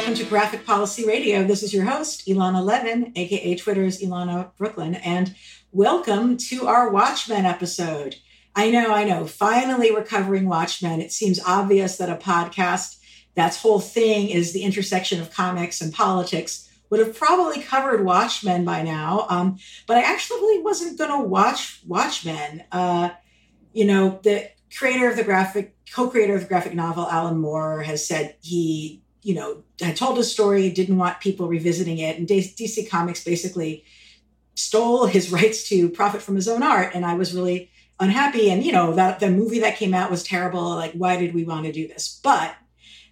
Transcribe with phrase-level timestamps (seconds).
[0.00, 1.44] welcome to Graphic Policy Radio.
[1.44, 5.34] This is your host, Elana Levin, aka Twitter's Elana Brooklyn, and
[5.72, 8.16] welcome to our Watchmen episode.
[8.56, 9.26] I know, I know.
[9.26, 11.02] Finally, we're covering Watchmen.
[11.02, 12.96] It seems obvious that a podcast
[13.34, 18.64] that's whole thing is the intersection of comics and politics would have probably covered Watchmen
[18.64, 19.26] by now.
[19.28, 22.64] Um, but I actually wasn't going to watch Watchmen.
[22.72, 23.10] Uh,
[23.74, 28.08] you know, the creator of the graphic, co-creator of the graphic novel, Alan Moore, has
[28.08, 32.88] said he, you know, had told a story, didn't want people revisiting it, and DC
[32.88, 33.84] Comics basically
[34.54, 36.94] stole his rights to profit from his own art.
[36.94, 38.50] And I was really unhappy.
[38.50, 40.62] And you know, that the movie that came out was terrible.
[40.70, 42.20] Like, why did we want to do this?
[42.22, 42.54] But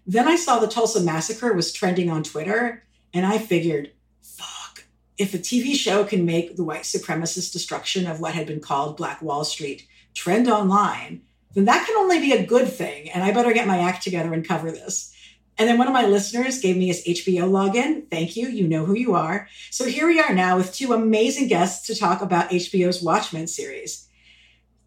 [0.06, 2.82] then I saw the Tulsa massacre was trending on Twitter,
[3.12, 4.84] and I figured, fuck,
[5.18, 8.96] if a TV show can make the white supremacist destruction of what had been called
[8.96, 11.20] Black Wall Street trend online,
[11.55, 13.11] then that can only be a good thing.
[13.11, 15.14] And I better get my act together and cover this.
[15.59, 18.09] And then one of my listeners gave me his HBO login.
[18.09, 18.48] Thank you.
[18.48, 19.48] You know who you are.
[19.70, 24.09] So here we are now with two amazing guests to talk about HBO's Watchmen series.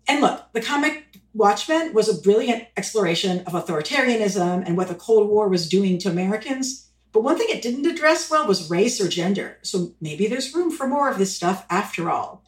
[0.08, 5.30] And look, the comic Watchmen was a brilliant exploration of authoritarianism and what the Cold
[5.30, 6.90] War was doing to Americans.
[7.12, 9.58] But one thing it didn't address well was race or gender.
[9.62, 12.44] So maybe there's room for more of this stuff after all.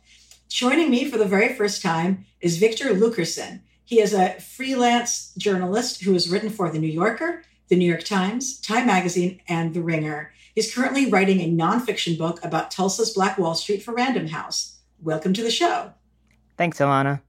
[0.48, 3.62] Joining me for the very first time is Victor Luckerson.
[3.84, 8.04] He is a freelance journalist who has written for The New Yorker, The New York
[8.04, 10.32] Times, Time Magazine, and The Ringer.
[10.54, 14.78] He's currently writing a nonfiction book about Tulsa's Black Wall Street for Random House.
[15.02, 15.92] Welcome to the show.
[16.56, 17.22] Thanks, Elana.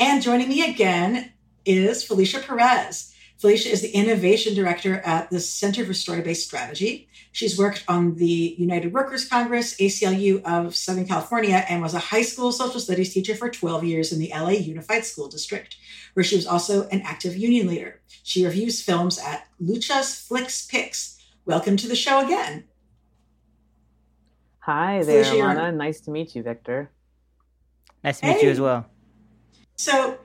[0.00, 1.30] And joining me again
[1.64, 3.11] is Felicia Perez.
[3.42, 7.08] Felicia is the innovation director at the Center for Story Based Strategy.
[7.32, 12.22] She's worked on the United Workers Congress, ACLU of Southern California, and was a high
[12.22, 15.76] school social studies teacher for 12 years in the LA Unified School District,
[16.14, 18.00] where she was also an active union leader.
[18.22, 21.20] She reviews films at Lucha's Flicks Pix.
[21.44, 22.62] Welcome to the show again.
[24.60, 25.74] Hi there, Felicia, Elana.
[25.74, 26.92] Nice to meet you, Victor.
[28.04, 28.44] Nice to meet hey.
[28.44, 28.86] you as well.
[29.74, 30.18] So,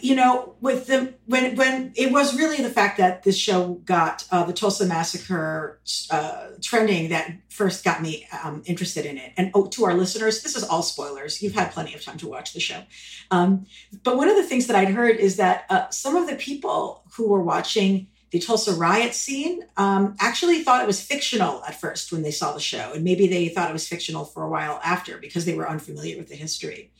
[0.00, 4.26] you know, with the when when it was really the fact that this show got
[4.30, 5.80] uh, the Tulsa massacre
[6.10, 9.32] uh, trending that first got me um, interested in it.
[9.36, 11.42] And oh, to our listeners, this is all spoilers.
[11.42, 12.82] You've had plenty of time to watch the show.
[13.30, 13.66] Um,
[14.02, 17.02] but one of the things that I'd heard is that uh, some of the people
[17.16, 22.12] who were watching the Tulsa riot scene um, actually thought it was fictional at first
[22.12, 24.80] when they saw the show, and maybe they thought it was fictional for a while
[24.84, 26.90] after because they were unfamiliar with the history.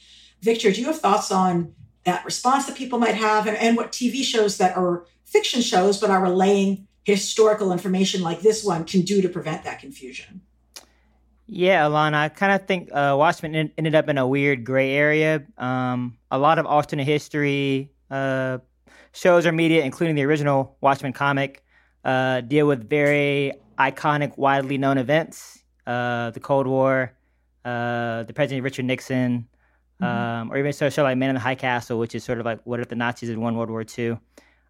[0.42, 3.92] Victor, do you have thoughts on that response that people might have and, and what
[3.92, 9.02] TV shows that are fiction shows but are relaying historical information like this one can
[9.02, 10.40] do to prevent that confusion.
[11.46, 15.44] Yeah, Elana, I kind of think uh, Watchmen ended up in a weird gray area.
[15.58, 18.58] Um, a lot of alternate history uh,
[19.12, 21.62] shows or media, including the original Watchmen comic,
[22.02, 27.12] uh, deal with very iconic, widely known events uh, the Cold War,
[27.64, 29.48] uh, the President Richard Nixon,
[30.02, 30.04] mm-hmm.
[30.04, 32.46] um, or even so show like Men in the High Castle, which is sort of
[32.46, 34.18] like what if the Nazis had won World War II.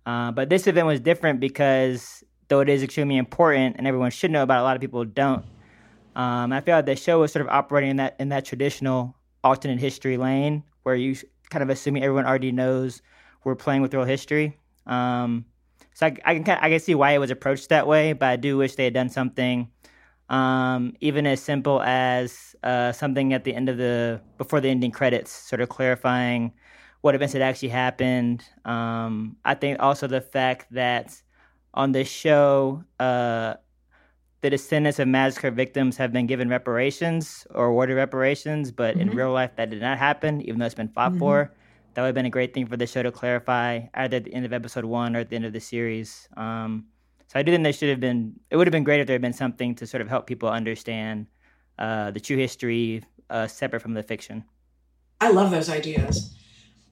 [0.06, 4.30] Uh, but this event was different because though it is extremely important and everyone should
[4.30, 5.44] know about, it, a lot of people don't.
[6.14, 9.16] Um, I feel like the show was sort of operating in that in that traditional
[9.42, 11.16] alternate history lane where you
[11.50, 13.02] kind of assuming everyone already knows
[13.44, 14.58] we're playing with real history.
[14.86, 15.44] Um,
[15.94, 18.36] so I, I, can I can see why it was approached that way, but I
[18.36, 19.68] do wish they had done something
[20.28, 24.90] um, even as simple as uh, something at the end of the before the ending
[24.90, 26.52] credits, sort of clarifying
[27.02, 28.44] what events had actually happened.
[28.64, 31.20] Um, I think also the fact that
[31.74, 33.54] on the show, uh,
[34.40, 39.08] the descendants of massacre victims have been given reparations or awarded reparations, but mm-hmm.
[39.08, 41.18] in real life that did not happen, even though it's been fought mm-hmm.
[41.18, 41.52] for.
[41.94, 44.34] That would have been a great thing for the show to clarify either at the
[44.34, 46.28] end of episode one or at the end of the series.
[46.36, 46.86] Um,
[47.28, 48.38] so I do think there should have been.
[48.50, 50.48] It would have been great if there had been something to sort of help people
[50.48, 51.26] understand
[51.78, 54.44] uh, the true history uh, separate from the fiction.
[55.20, 56.36] I love those ideas.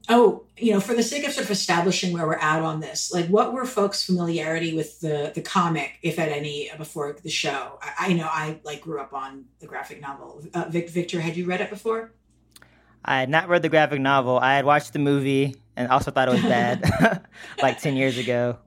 [0.09, 3.13] Oh, you know, for the sake of sort of establishing where we're at on this,
[3.13, 7.79] like what were folks' familiarity with the the comic, if at any, before the show?
[7.81, 10.43] I, I know I like grew up on the graphic novel.
[10.55, 12.13] Uh, Vic, Victor, had you read it before?
[13.05, 14.39] I had not read the graphic novel.
[14.39, 17.25] I had watched the movie and also thought it was bad,
[17.63, 18.59] like ten years ago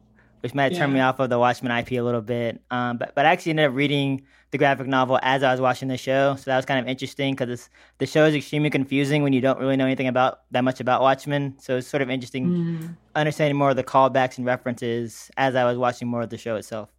[0.46, 0.78] which might yeah.
[0.78, 2.62] turn me off of the Watchmen IP a little bit.
[2.70, 4.22] Um, but but I actually ended up reading
[4.52, 7.34] the graphic novel as I was watching the show, so that was kind of interesting
[7.34, 10.80] because the show is extremely confusing when you don't really know anything about that much
[10.80, 11.56] about Watchmen.
[11.58, 12.96] So it's sort of interesting mm.
[13.16, 16.58] understanding more of the callbacks and references as I was watching more of the show
[16.58, 16.92] itself.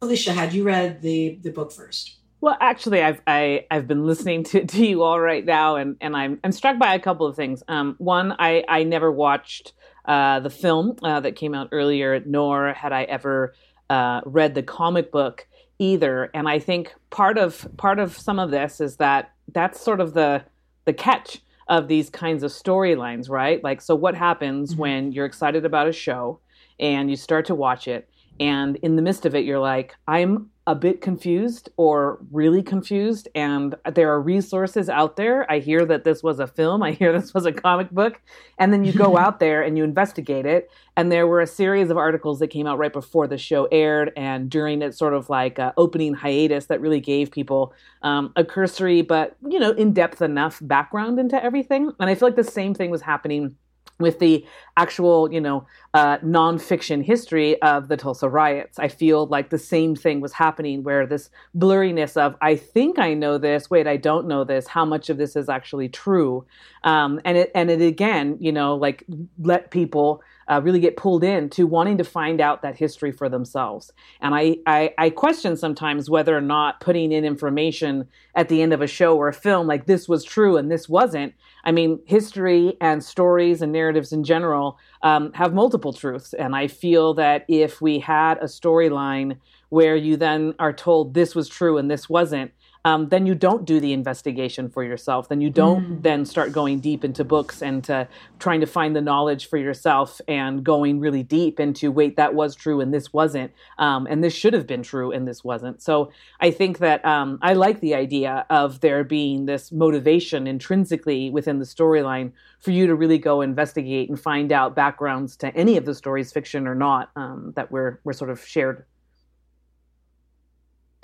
[0.00, 2.16] Felicia, had you read the the book first?
[2.40, 5.76] Well, actually, I've I, have i have been listening to, to you all right now,
[5.76, 7.62] and, and I'm I'm struck by a couple of things.
[7.68, 9.72] Um, one, I I never watched
[10.04, 13.54] uh, the film uh, that came out earlier, nor had I ever
[13.90, 15.46] uh, read the comic book
[15.78, 16.30] either.
[16.34, 20.14] And I think part of part of some of this is that that's sort of
[20.14, 20.44] the
[20.84, 23.62] the catch of these kinds of storylines, right?
[23.62, 24.80] Like, so what happens mm-hmm.
[24.80, 26.40] when you're excited about a show
[26.80, 28.08] and you start to watch it,
[28.40, 33.28] and in the midst of it, you're like, I'm a bit confused or really confused
[33.34, 35.50] and there are resources out there.
[35.50, 38.20] I hear that this was a film i hear this was a comic book
[38.58, 40.70] and then you go out there and you investigate it.
[40.96, 44.12] And there were a series of articles that came out right before the show aired
[44.16, 47.72] and during its sort of like uh, opening hiatus that really gave people
[48.02, 51.90] um, a cursory but you know in-depth enough background into everything.
[51.98, 53.56] And i feel like the same thing was happening
[54.02, 54.44] with the
[54.76, 58.78] actual, you know, uh, nonfiction history of the Tulsa riots.
[58.78, 63.14] I feel like the same thing was happening where this blurriness of, I think I
[63.14, 66.44] know this, wait, I don't know this, how much of this is actually true.
[66.84, 69.04] Um, and it, and it again, you know, like
[69.38, 73.28] let people uh, really get pulled in to wanting to find out that history for
[73.28, 73.92] themselves.
[74.20, 78.72] And I, I, I question sometimes whether or not putting in information at the end
[78.72, 81.34] of a show or a film like this was true and this wasn't.
[81.64, 86.34] I mean, history and stories and narratives in general um, have multiple truths.
[86.34, 89.38] And I feel that if we had a storyline
[89.68, 92.52] where you then are told this was true and this wasn't,
[92.84, 95.28] um, then you don't do the investigation for yourself.
[95.28, 96.02] Then you don't mm.
[96.02, 98.08] then start going deep into books and to
[98.38, 102.56] trying to find the knowledge for yourself and going really deep into wait that was
[102.56, 105.80] true and this wasn't, um, and this should have been true and this wasn't.
[105.80, 111.30] So I think that um, I like the idea of there being this motivation intrinsically
[111.30, 115.76] within the storyline for you to really go investigate and find out backgrounds to any
[115.76, 118.84] of the stories, fiction or not, um, that we're we're sort of shared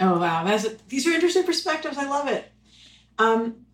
[0.01, 1.99] Oh wow, that's these are interesting perspectives.
[1.99, 2.51] I love it.
[3.19, 3.67] Um,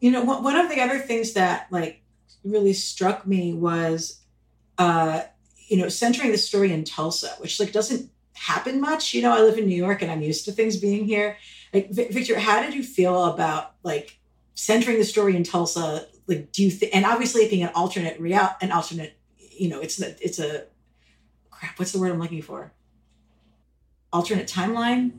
[0.00, 2.02] you know, one of the other things that like
[2.44, 4.20] really struck me was,
[4.78, 5.22] uh,
[5.66, 9.12] you know, centering the story in Tulsa, which like doesn't happen much.
[9.12, 11.36] You know, I live in New York and I'm used to things being here.
[11.74, 14.18] Like, Victor, how did you feel about like
[14.54, 16.06] centering the story in Tulsa?
[16.26, 16.94] Like, do you think?
[16.94, 20.64] And obviously, being an alternate real, an alternate, you know, it's it's a
[21.50, 21.78] crap.
[21.78, 22.72] What's the word I'm looking for?
[24.12, 25.12] Alternate timeline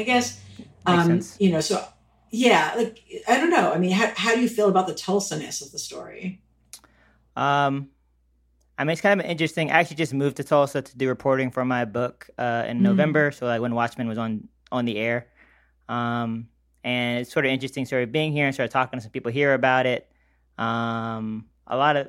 [0.00, 0.40] I guess.
[0.86, 1.84] Um, you know, so
[2.30, 3.72] yeah, like I don't know.
[3.72, 6.42] I mean, how how do you feel about the Tulsa-ness of the story?
[7.36, 7.90] Um,
[8.78, 9.70] I mean, it's kind of interesting.
[9.70, 12.82] I actually just moved to Tulsa to do reporting for my book uh, in mm.
[12.82, 13.30] November.
[13.30, 15.26] So like when Watchmen was on on the air,
[15.88, 16.48] um,
[16.82, 19.12] and it's sort of interesting, sort of being here and sort of talking to some
[19.12, 20.10] people here about it.
[20.56, 22.08] Um, a lot of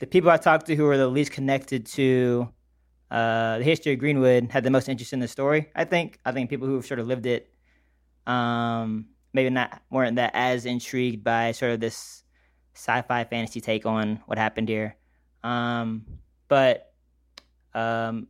[0.00, 2.48] the people I talked to who were the least connected to
[3.10, 5.70] uh, the history of Greenwood had the most interest in the story.
[5.74, 6.18] I think.
[6.24, 7.52] I think people who have sort of lived it,
[8.26, 12.22] um, maybe not weren't that as intrigued by sort of this
[12.74, 14.96] sci-fi fantasy take on what happened here.
[15.42, 16.04] Um,
[16.48, 16.92] but
[17.74, 18.28] um,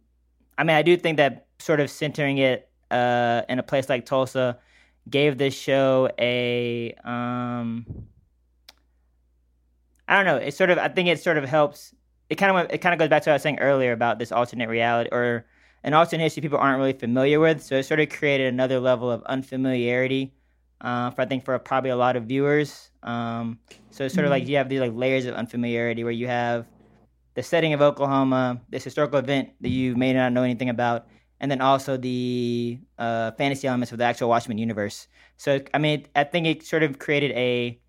[0.56, 4.06] I mean, I do think that sort of centering it uh, in a place like
[4.06, 4.58] Tulsa
[5.10, 7.86] gave this show a um,
[10.06, 10.36] I don't know.
[10.36, 11.94] It sort of I think it sort of helps
[12.30, 14.18] it kind of it kind of goes back to what I was saying earlier about
[14.18, 15.46] this alternate reality or
[15.84, 17.62] an alternate history people aren't really familiar with.
[17.62, 20.34] So it sort of created another level of unfamiliarity
[20.80, 22.90] uh, for I think for probably a lot of viewers.
[23.02, 23.58] Um,
[23.90, 24.50] so it's sort of like mm-hmm.
[24.50, 26.66] you have these like layers of unfamiliarity where you have
[27.34, 31.06] the setting of Oklahoma, this historical event that you may not know anything about,
[31.40, 35.06] and then also the uh, fantasy elements of the actual Watchmen universe.
[35.36, 37.80] So I mean, I think it sort of created a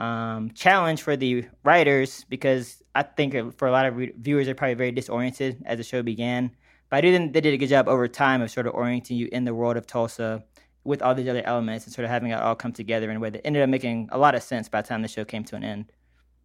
[0.00, 4.54] um, challenge for the writers because I think for a lot of re- viewers, they're
[4.54, 6.50] probably very disoriented as the show began.
[6.88, 9.16] But I do think they did a good job over time of sort of orienting
[9.16, 10.42] you in the world of Tulsa
[10.84, 13.20] with all these other elements and sort of having it all come together in a
[13.20, 15.44] way that ended up making a lot of sense by the time the show came
[15.44, 15.92] to an end.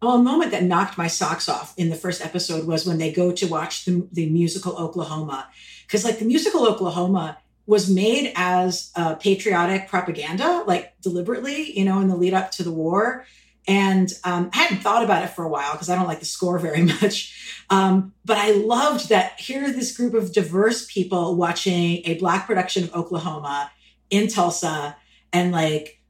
[0.02, 3.10] Well, a moment that knocked my socks off in the first episode was when they
[3.10, 5.48] go to watch the, the musical Oklahoma.
[5.86, 12.08] Because, like, the musical Oklahoma was made as patriotic propaganda, like deliberately, you know, in
[12.08, 13.24] the lead up to the war.
[13.68, 16.26] And um, I hadn't thought about it for a while because I don't like the
[16.26, 17.64] score very much.
[17.70, 22.84] Um, but I loved that here this group of diverse people watching a Black production
[22.84, 23.70] of Oklahoma
[24.10, 24.96] in Tulsa
[25.32, 26.00] and like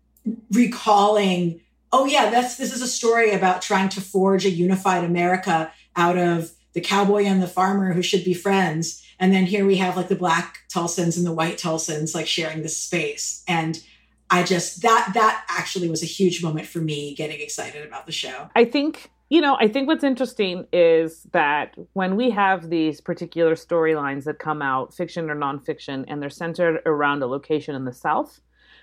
[0.52, 1.60] recalling,
[1.92, 6.18] oh, yeah, that's this is a story about trying to forge a unified America out
[6.18, 9.02] of the cowboy and the farmer who should be friends.
[9.18, 12.62] And then here we have like the Black Tulsans and the white Tulsans like sharing
[12.62, 13.42] this space.
[13.48, 13.82] And
[14.30, 18.12] I just that that actually was a huge moment for me getting excited about the
[18.12, 18.50] show.
[18.56, 23.56] I think you know, I think what's interesting is that when we have these particular
[23.56, 27.92] storylines that come out, fiction or nonfiction, and they're centered around a location in the
[27.92, 28.40] South,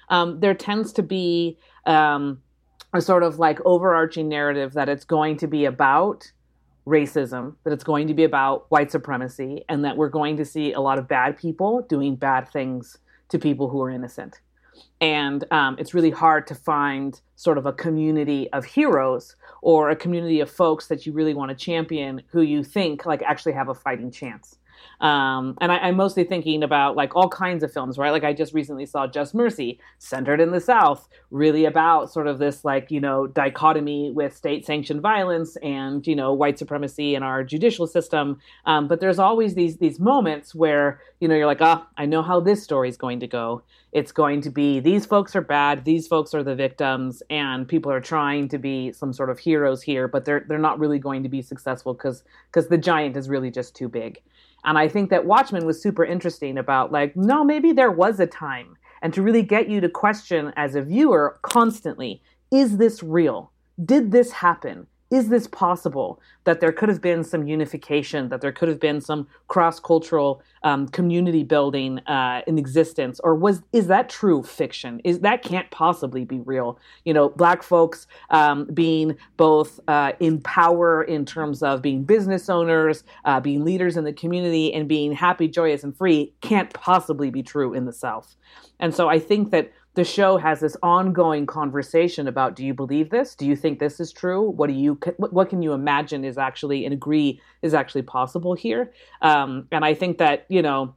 [0.09, 2.41] um, there tends to be um,
[2.93, 6.29] a sort of like overarching narrative that it's going to be about
[6.85, 10.73] racism, that it's going to be about white supremacy, and that we're going to see
[10.73, 12.97] a lot of bad people doing bad things
[13.29, 14.41] to people who are innocent.
[15.01, 19.95] And um, it's really hard to find sort of a community of heroes or a
[19.95, 23.69] community of folks that you really want to champion who you think like actually have
[23.69, 24.57] a fighting chance.
[25.01, 28.11] Um, and I, am mostly thinking about like all kinds of films, right?
[28.11, 32.39] Like I just recently saw Just Mercy, centered in the South, really about sort of
[32.39, 37.23] this like, you know, dichotomy with state sanctioned violence and, you know, white supremacy in
[37.23, 38.39] our judicial system.
[38.65, 42.21] Um, but there's always these, these moments where, you know, you're like, ah, I know
[42.21, 43.63] how this story is going to go.
[43.93, 47.91] It's going to be these folks are bad, these folks are the victims, and people
[47.91, 51.21] are trying to be some sort of heroes here, but they're they're not really going
[51.21, 54.19] to be successful because because the giant is really just too big.
[54.65, 58.27] And I think that Watchmen was super interesting about like, no, maybe there was a
[58.27, 58.77] time.
[59.01, 63.51] And to really get you to question as a viewer constantly, is this real?
[63.83, 64.87] Did this happen?
[65.13, 68.99] Is this possible that there could have been some unification, that there could have been
[68.99, 74.99] some cross cultural um, community building uh, in existence, or was is that true fiction?
[75.03, 76.79] Is that can't possibly be real?
[77.05, 82.49] You know, black folks um, being both uh, in power in terms of being business
[82.49, 87.29] owners, uh, being leaders in the community, and being happy, joyous, and free can't possibly
[87.29, 88.35] be true in the South.
[88.79, 93.09] And so I think that the show has this ongoing conversation about do you believe
[93.09, 93.35] this?
[93.35, 94.49] Do you think this is true?
[94.49, 98.91] What do you what can you imagine is actually and agree is actually possible here?
[99.21, 100.95] Um, and i think that you know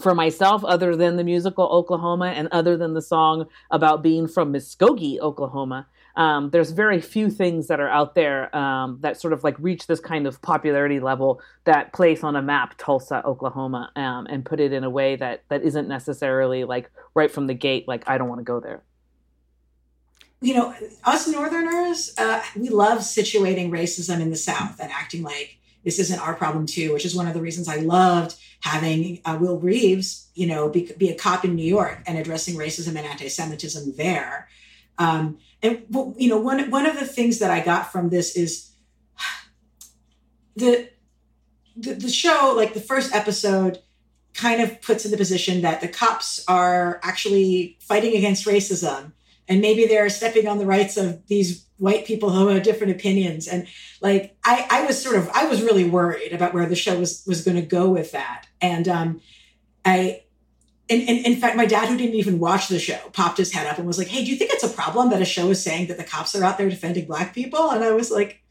[0.00, 4.52] for myself, other than the musical Oklahoma and other than the song about being from
[4.52, 5.86] Muskogee, Oklahoma,
[6.20, 9.86] um, there's very few things that are out there um, that sort of like reach
[9.86, 14.60] this kind of popularity level that place on a map Tulsa, Oklahoma, um, and put
[14.60, 18.18] it in a way that that isn't necessarily like right from the gate, like I
[18.18, 18.82] don't want to go there.
[20.42, 20.74] You know,
[21.04, 26.20] us Northerners, uh, we love situating racism in the South and acting like this isn't
[26.20, 30.28] our problem too, which is one of the reasons I loved having uh, Will Reeves,
[30.34, 34.48] you know, be, be, a cop in New York and addressing racism and anti-Semitism there.
[35.00, 35.82] Um, and
[36.18, 38.70] you know, one one of the things that I got from this is
[40.54, 40.90] the,
[41.74, 43.78] the the show, like the first episode,
[44.34, 49.12] kind of puts in the position that the cops are actually fighting against racism,
[49.48, 53.48] and maybe they're stepping on the rights of these white people who have different opinions.
[53.48, 53.66] And
[54.02, 57.24] like, I, I was sort of, I was really worried about where the show was
[57.26, 58.46] was going to go with that.
[58.60, 59.20] And um,
[59.82, 60.24] I
[60.90, 63.66] and, and, in fact, my dad, who didn't even watch the show, popped his head
[63.66, 65.62] up and was like, "Hey, do you think it's a problem that a show is
[65.62, 68.42] saying that the cops are out there defending black people?" And I was like,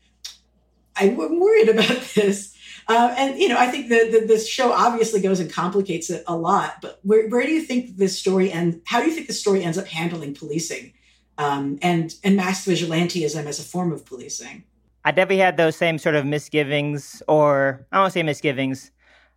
[0.96, 2.56] "I'm worried about this."
[2.88, 6.24] Uh, and you know, I think the, the this show obviously goes and complicates it
[6.28, 6.76] a lot.
[6.82, 9.64] But where where do you think this story and how do you think the story
[9.64, 10.94] ends up handling policing
[11.38, 14.64] um, and and mass vigilantism as a form of policing?
[15.04, 18.92] I definitely had those same sort of misgivings, or I don't want to say misgivings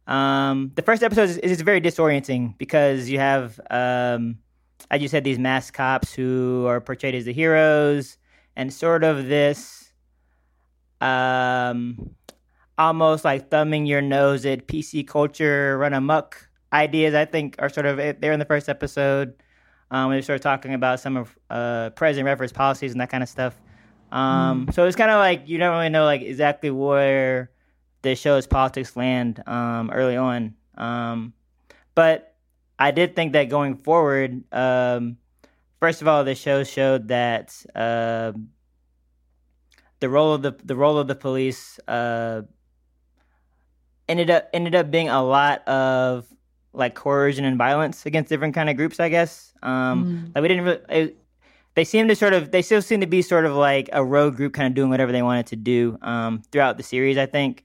[0.07, 4.39] um, the first episode is, is very disorienting because you have, um,
[4.91, 8.19] as you said, these masked cops who are portrayed as the heroes,
[8.57, 9.93] and sort of this,
[11.01, 12.15] um,
[12.77, 17.15] almost like thumbing your nose at PC culture, run amok ideas.
[17.15, 19.35] I think are sort of there in the first episode.
[19.91, 23.29] Um, we start talking about some of uh, president Redford's policies and that kind of
[23.29, 23.55] stuff.
[24.11, 24.75] Um, mm.
[24.75, 27.51] So it's kind of like you don't really know like exactly where
[28.03, 30.55] the show's politics land um, early on.
[30.77, 31.33] Um,
[31.95, 32.35] but
[32.79, 35.17] I did think that going forward, um,
[35.81, 38.33] first of all, the show showed that uh,
[40.01, 42.43] the role of the the role of the police uh,
[44.09, 46.27] ended up ended up being a lot of
[46.73, 48.99] like coercion and violence against different kind of groups.
[48.99, 50.35] I guess um, mm.
[50.35, 50.81] like we didn't really.
[50.89, 51.19] It,
[51.75, 54.37] they seem to sort of they still seem to be sort of like a rogue
[54.37, 57.65] group kind of doing whatever they wanted to do um, throughout the series i think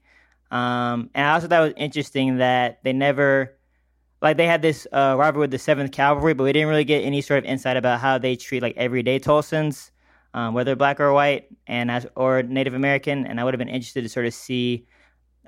[0.50, 3.56] um, and I also thought it was interesting that they never,
[4.22, 7.04] like, they had this uh, rivalry with the Seventh Kavalry, but we didn't really get
[7.04, 9.90] any sort of insight about how they treat like everyday Tulsans,
[10.34, 13.26] um, whether black or white, and as or Native American.
[13.26, 14.86] And I would have been interested to sort of see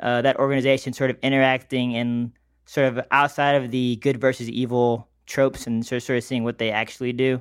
[0.00, 2.32] uh, that organization sort of interacting and
[2.66, 6.44] sort of outside of the good versus evil tropes, and sort of, sort of seeing
[6.44, 7.40] what they actually do.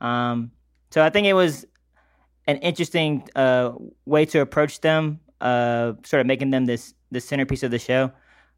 [0.00, 0.50] Um,
[0.90, 1.66] so I think it was
[2.46, 3.72] an interesting uh,
[4.06, 8.12] way to approach them, uh, sort of making them this the centerpiece of the show.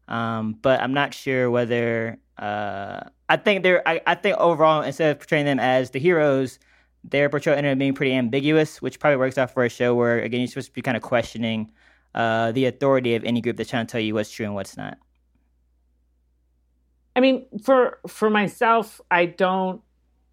[0.07, 3.87] Um, but I'm not sure whether uh, I think they're.
[3.87, 6.59] I, I, think overall, instead of portraying them as the heroes,
[7.03, 10.19] their portrayal ended up being pretty ambiguous, which probably works out for a show where
[10.19, 11.71] again you're supposed to be kind of questioning
[12.15, 14.75] uh, the authority of any group that's trying to tell you what's true and what's
[14.75, 14.97] not.
[17.15, 19.81] I mean, for for myself, I don't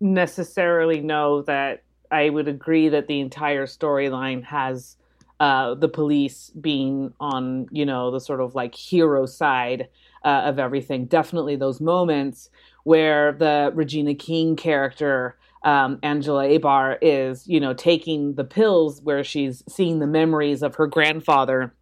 [0.01, 4.97] necessarily know that I would agree that the entire storyline has
[5.41, 9.89] uh, the police being on, you know, the sort of like hero side
[10.25, 11.07] uh, of everything.
[11.07, 12.51] Definitely those moments
[12.85, 19.23] where the Regina King character, um, Angela Abar, is, you know, taking the pills where
[19.23, 21.73] she's seeing the memories of her grandfather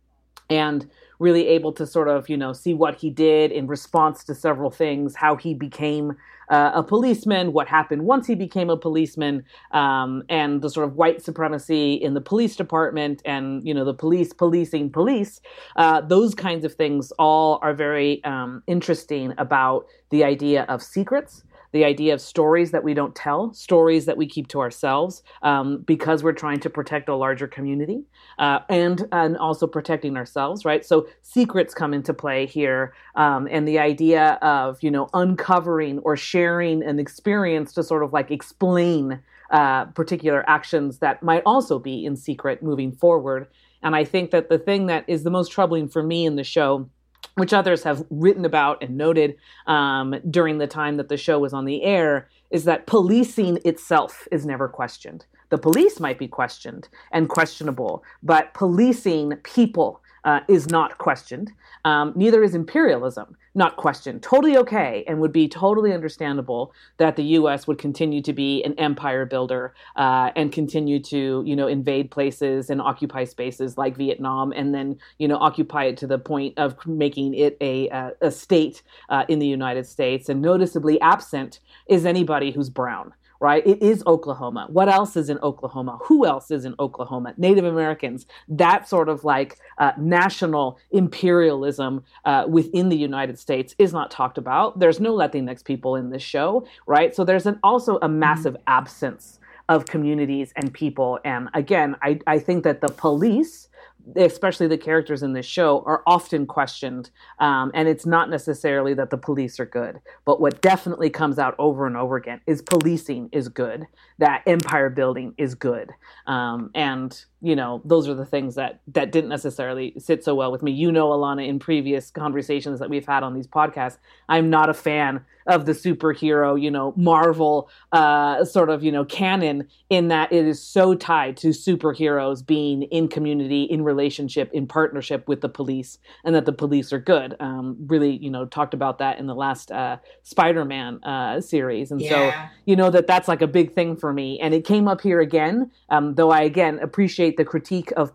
[0.50, 4.34] and really able to sort of you know see what he did in response to
[4.34, 6.16] several things how he became
[6.48, 10.94] uh, a policeman what happened once he became a policeman um, and the sort of
[10.94, 15.40] white supremacy in the police department and you know the police policing police
[15.76, 21.42] uh, those kinds of things all are very um, interesting about the idea of secrets
[21.76, 25.82] the idea of stories that we don't tell, stories that we keep to ourselves, um,
[25.86, 28.02] because we're trying to protect a larger community,
[28.38, 30.86] uh, and and also protecting ourselves, right?
[30.86, 36.16] So secrets come into play here, um, and the idea of you know uncovering or
[36.16, 42.06] sharing an experience to sort of like explain uh, particular actions that might also be
[42.06, 43.46] in secret moving forward.
[43.82, 46.42] And I think that the thing that is the most troubling for me in the
[46.42, 46.88] show
[47.36, 51.52] which others have written about and noted um, during the time that the show was
[51.52, 55.24] on the air, is that policing itself is never questioned.
[55.50, 61.52] The police might be questioned and questionable, but policing people uh, is not questioned.
[61.84, 67.24] Um, neither is imperialism not question, Totally okay, and would be totally understandable that the
[67.24, 67.66] U.S.
[67.66, 72.68] would continue to be an empire builder uh, and continue to, you know, invade places
[72.68, 76.76] and occupy spaces like Vietnam, and then, you know, occupy it to the point of
[76.86, 80.28] making it a a, a state uh, in the United States.
[80.28, 83.66] And noticeably absent is anybody who's brown right?
[83.66, 84.66] It is Oklahoma.
[84.70, 85.98] What else is in Oklahoma?
[86.04, 87.34] Who else is in Oklahoma?
[87.36, 88.26] Native Americans.
[88.48, 94.38] That sort of like uh, national imperialism uh, within the United States is not talked
[94.38, 94.78] about.
[94.78, 97.14] There's no Latinx people in this show, right?
[97.14, 98.62] So there's an, also a massive mm-hmm.
[98.66, 101.18] absence of communities and people.
[101.24, 103.68] And again, I, I think that the police
[104.14, 107.10] especially the characters in this show, are often questioned.
[107.38, 111.54] Um, and it's not necessarily that the police are good, but what definitely comes out
[111.58, 113.86] over and over again is policing is good,
[114.18, 115.90] that empire building is good.
[116.26, 120.50] Um, and you know those are the things that that didn't necessarily sit so well
[120.50, 124.48] with me you know Elana, in previous conversations that we've had on these podcasts i'm
[124.48, 129.66] not a fan of the superhero you know marvel uh, sort of you know canon
[129.90, 135.26] in that it is so tied to superheroes being in community in relationship in partnership
[135.28, 137.36] with the police and that the police are good.
[137.40, 141.90] Um, really you know talked about that in the last uh, spider-man uh, series.
[141.90, 142.10] And yeah.
[142.10, 144.38] so you know that that's like a big thing for me.
[144.40, 148.12] And it came up here again um, though i again appreciate the critique of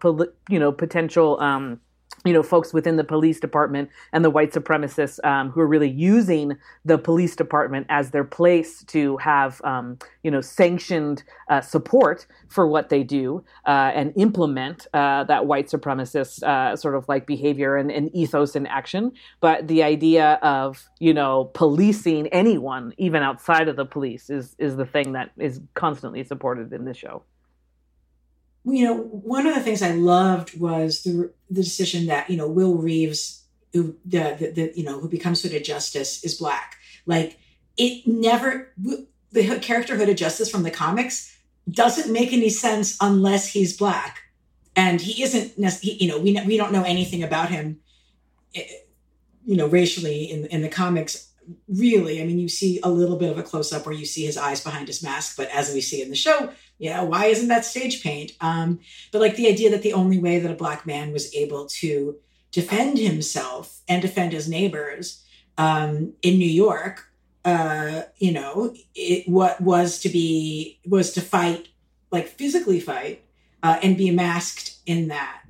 [0.49, 1.79] you know potential um,
[2.25, 5.89] you know folks within the police department and the white supremacists um, who are really
[5.89, 12.27] using the police department as their place to have um, you know sanctioned uh, support
[12.47, 17.25] for what they do uh, and implement uh, that white supremacist uh, sort of like
[17.25, 19.11] behavior and, and ethos in action.
[19.39, 24.75] But the idea of you know policing anyone even outside of the police is is
[24.75, 27.23] the thing that is constantly supported in this show
[28.63, 32.47] you know, one of the things I loved was the the decision that you know
[32.47, 33.43] Will Reeves,
[33.73, 36.77] who the the, the you know who becomes Hooded Justice, is black.
[37.05, 37.39] Like
[37.77, 38.73] it never
[39.31, 41.35] the character Hooded Justice from the comics
[41.69, 44.21] doesn't make any sense unless he's black,
[44.75, 45.53] and he isn't.
[45.81, 47.79] You know, we we don't know anything about him.
[48.53, 48.63] Eh,
[49.45, 51.31] you know, racially in in the comics
[51.67, 54.25] really i mean you see a little bit of a close up where you see
[54.25, 57.47] his eyes behind his mask but as we see in the show yeah why isn't
[57.47, 58.33] that stage paint?
[58.41, 58.79] Um
[59.11, 62.17] but like the idea that the only way that a black man was able to
[62.51, 65.23] defend himself and defend his neighbors
[65.57, 66.95] um in new york
[67.45, 71.69] uh you know it what was to be was to fight
[72.11, 73.23] like physically fight
[73.63, 75.41] uh, and be masked in that.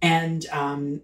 [0.00, 1.02] And um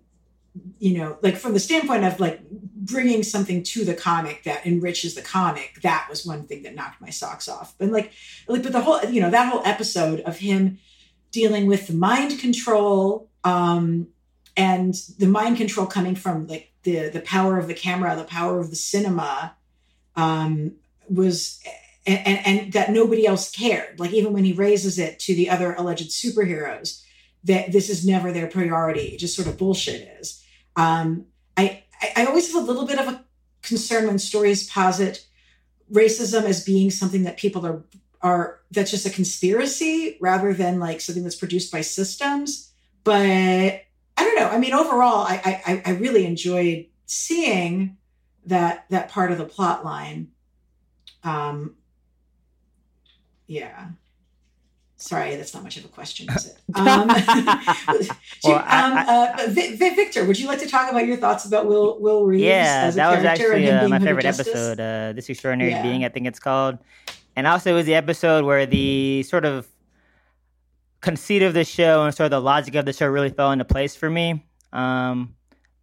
[0.81, 5.15] you know, like from the standpoint of like bringing something to the comic that enriches
[5.15, 7.75] the comic, that was one thing that knocked my socks off.
[7.79, 8.13] But like,
[8.49, 10.79] like, but the whole, you know, that whole episode of him
[11.31, 14.09] dealing with the mind control, um,
[14.57, 18.59] and the mind control coming from like the the power of the camera, the power
[18.59, 19.55] of the cinema,
[20.17, 20.73] um,
[21.09, 21.61] was.
[22.07, 24.01] And, and, and that nobody else cared.
[24.01, 27.05] Like even when he raises it to the other alleged superheroes,
[27.45, 29.19] that this is never their priority.
[29.19, 30.40] Just sort of bullshit is.
[30.77, 31.85] Um, I,
[32.17, 33.25] I always have a little bit of a
[33.63, 35.27] concern when stories posit
[35.93, 37.85] racism as being something that people are
[38.23, 42.73] are that's just a conspiracy rather than like something that's produced by systems.
[43.03, 43.15] But
[44.17, 44.49] I don't know.
[44.49, 47.97] I mean, overall, I I, I really enjoyed seeing
[48.47, 50.29] that that part of the plot line.
[51.25, 51.77] Um,
[53.47, 53.89] yeah.
[55.01, 56.59] Sorry, that's not much of a question, is it?
[56.75, 58.03] Um, well,
[58.45, 61.67] you, um, I, I, uh, Victor, would you like to talk about your thoughts about
[61.67, 62.43] Will Will Reeves?
[62.43, 64.79] Yeah, that was actually uh, my favorite episode.
[64.79, 65.83] Uh, this extraordinary yeah.
[65.83, 66.79] being, I think it's called,
[67.35, 69.67] and also it was the episode where the sort of
[71.01, 73.65] conceit of the show and sort of the logic of the show really fell into
[73.65, 74.45] place for me.
[74.73, 75.35] Um,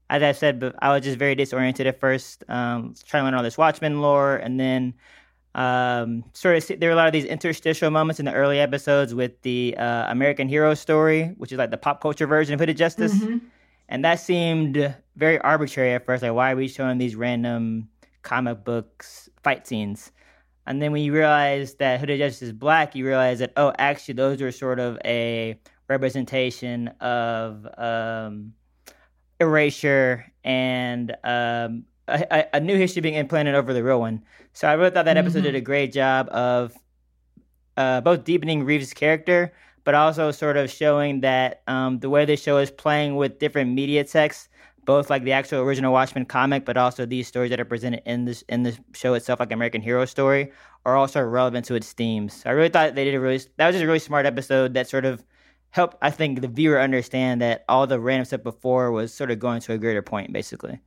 [0.09, 3.43] as I said, I was just very disoriented at first, um, trying to learn all
[3.43, 4.93] this Watchmen lore, and then
[5.57, 9.15] um, sort of there were a lot of these interstitial moments in the early episodes
[9.15, 12.77] with the uh, American Hero story, which is like the pop culture version of Hooded
[12.77, 13.39] Justice, mm-hmm.
[13.89, 16.21] and that seemed very arbitrary at first.
[16.21, 17.89] Like, why are we showing these random
[18.21, 20.11] comic books fight scenes?
[20.67, 24.13] And then when you realize that Hooded Justice is black, you realize that oh, actually,
[24.13, 28.53] those are sort of a representation of um,
[29.39, 34.23] erasure and um, a, a, new history being implanted over the real one.
[34.53, 35.45] So I really thought that episode mm-hmm.
[35.47, 36.73] did a great job of
[37.75, 42.35] uh, both deepening Reeves' character, but also sort of showing that um, the way the
[42.35, 44.49] show is playing with different media texts,
[44.85, 48.25] both like the actual original Watchmen comic, but also these stories that are presented in
[48.25, 50.51] this in the show itself, like American Hero story,
[50.85, 52.33] are also relevant to its themes.
[52.33, 54.73] So I really thought they did a really that was just a really smart episode
[54.73, 55.23] that sort of
[55.71, 59.39] helped I think the viewer understand that all the random stuff before was sort of
[59.39, 60.79] going to a greater point, basically.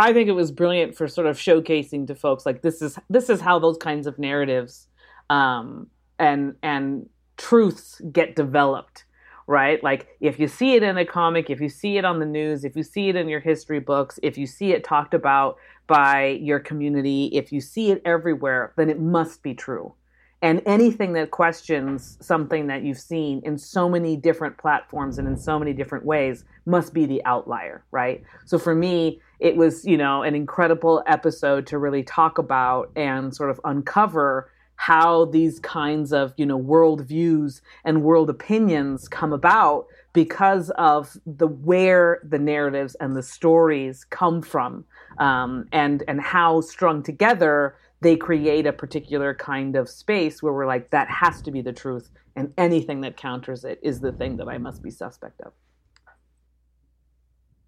[0.00, 3.28] I think it was brilliant for sort of showcasing to folks like this is this
[3.28, 4.88] is how those kinds of narratives
[5.28, 9.04] um, and and truths get developed,
[9.46, 9.82] right?
[9.84, 12.64] Like if you see it in a comic, if you see it on the news,
[12.64, 16.28] if you see it in your history books, if you see it talked about by
[16.40, 19.92] your community, if you see it everywhere, then it must be true.
[20.40, 25.36] And anything that questions something that you've seen in so many different platforms and in
[25.36, 28.22] so many different ways must be the outlier, right?
[28.46, 33.34] So for me, it was, you know, an incredible episode to really talk about and
[33.34, 39.32] sort of uncover how these kinds of, you know, world views and world opinions come
[39.32, 44.84] about because of the where the narratives and the stories come from
[45.18, 50.66] um, and and how strung together they create a particular kind of space where we're
[50.66, 54.36] like that has to be the truth and anything that counters it is the thing
[54.36, 55.52] that i must be suspect of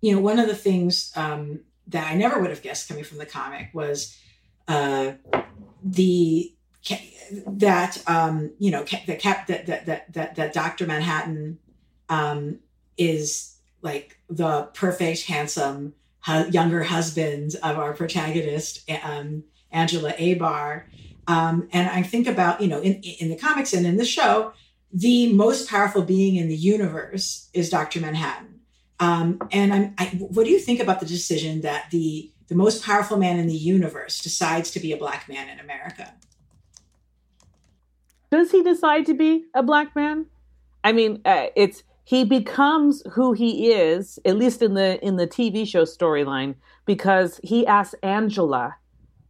[0.03, 3.19] you know one of the things um, that i never would have guessed coming from
[3.19, 4.19] the comic was
[4.69, 5.13] uh,
[5.83, 6.53] the
[7.47, 11.59] that um, you know the cap that that that that, that dr manhattan
[12.11, 12.59] um,
[12.99, 15.95] is like the perfect handsome
[16.27, 20.85] hu- younger husband of our protagonist um, Angela Abar.
[21.27, 24.53] Um, and I think about, you know, in, in the comics and in the show,
[24.93, 28.01] the most powerful being in the universe is Dr.
[28.01, 28.52] Manhattan.
[29.01, 32.85] Um, and I'm, I, what do you think about the decision that the the most
[32.85, 36.13] powerful man in the universe decides to be a black man in America?
[38.31, 40.27] Does he decide to be a black man?
[40.85, 45.27] I mean, uh, it's he becomes who he is, at least in the in the
[45.27, 48.77] TV show storyline, because he asks Angela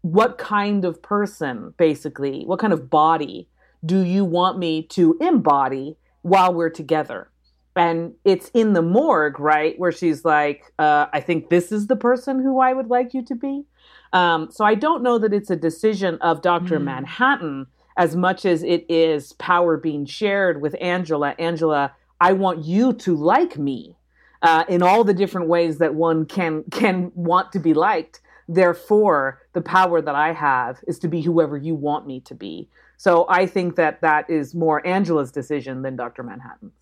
[0.02, 3.48] what kind of person, basically, what kind of body
[3.84, 7.28] do you want me to embody while we're together?
[7.74, 11.96] And it's in the morgue, right, where she's like, uh, I think this is the
[11.96, 13.64] person who I would like you to be.
[14.12, 16.78] Um, so I don't know that it's a decision of Dr.
[16.78, 16.84] Mm.
[16.84, 21.34] Manhattan as much as it is power being shared with Angela.
[21.38, 23.96] Angela, I want you to like me.
[24.42, 29.40] Uh, in all the different ways that one can can want to be liked, Therefore,
[29.52, 32.68] the power that I have is to be whoever you want me to be.
[32.96, 36.22] So I think that that is more Angela's decision than Dr.
[36.22, 36.74] Manhattan's.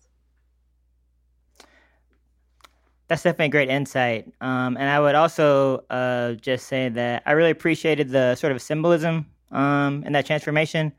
[3.11, 4.31] That's definitely a great insight.
[4.39, 8.61] Um, and I would also uh, just say that I really appreciated the sort of
[8.61, 10.93] symbolism um, in that transformation.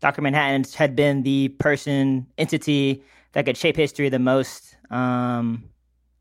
[0.00, 0.22] Dr.
[0.22, 3.02] Manhattan had been the person, entity
[3.32, 5.64] that could shape history the most um,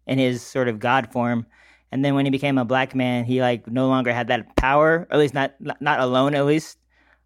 [0.07, 1.45] in his sort of God form
[1.91, 5.07] and then when he became a black man, he like no longer had that power,
[5.09, 6.35] or at least not not alone.
[6.35, 6.77] At least,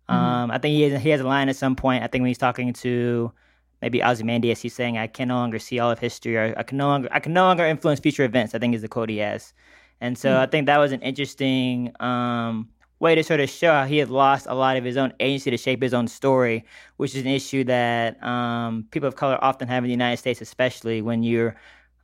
[0.07, 0.15] mm-hmm.
[0.15, 2.03] um, I think he has, he has a line at some point.
[2.03, 3.31] I think when he's talking to
[3.81, 6.77] maybe Ozymandias, he's saying, "I can no longer see all of history, or I can
[6.77, 9.17] no longer I can no longer influence future events." I think is the quote he
[9.17, 9.53] has,
[10.01, 10.41] and so mm-hmm.
[10.41, 14.09] I think that was an interesting um, way to sort of show how he had
[14.09, 16.65] lost a lot of his own agency to shape his own story,
[16.97, 20.41] which is an issue that um, people of color often have in the United States,
[20.41, 21.55] especially when you're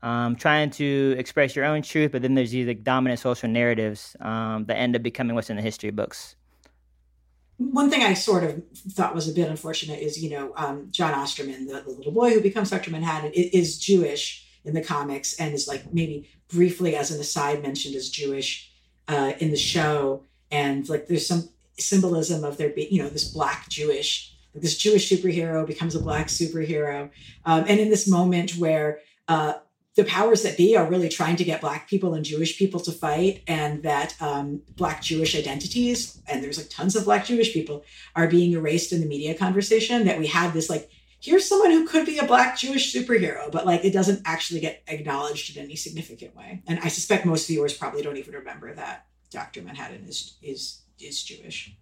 [0.03, 4.15] um, trying to express your own truth, but then there's these like dominant social narratives
[4.21, 6.35] um, that end up becoming what's in the history books.
[7.57, 11.13] One thing I sort of thought was a bit unfortunate is, you know, um, Jon
[11.13, 12.91] Osterman, the, the, little boy who becomes Dr.
[12.91, 17.61] Manhattan, is, is, Jewish in the comics and is like maybe briefly as an aside
[17.61, 18.71] mentioned as Jewish
[19.07, 20.23] uh, in the show.
[20.51, 25.09] And like there's some symbolism of there being, you know, this black Jewish this Jewish
[25.09, 27.09] superhero becomes a black superhero,
[27.45, 29.55] um, and in this moment where uh,
[29.95, 32.91] the powers that be are really trying to get black people and jewish people to
[32.91, 37.83] fight and that um, black jewish identities and there's like tons of black jewish people
[38.15, 40.89] are being erased in the media conversation that we have this like
[41.21, 44.83] here's someone who could be a black jewish superhero but like it doesn't actually get
[44.87, 46.61] acknowledged in any significant way.
[46.67, 51.23] And i suspect most viewers probably don't even remember that dr manhattan is is is
[51.23, 51.75] jewish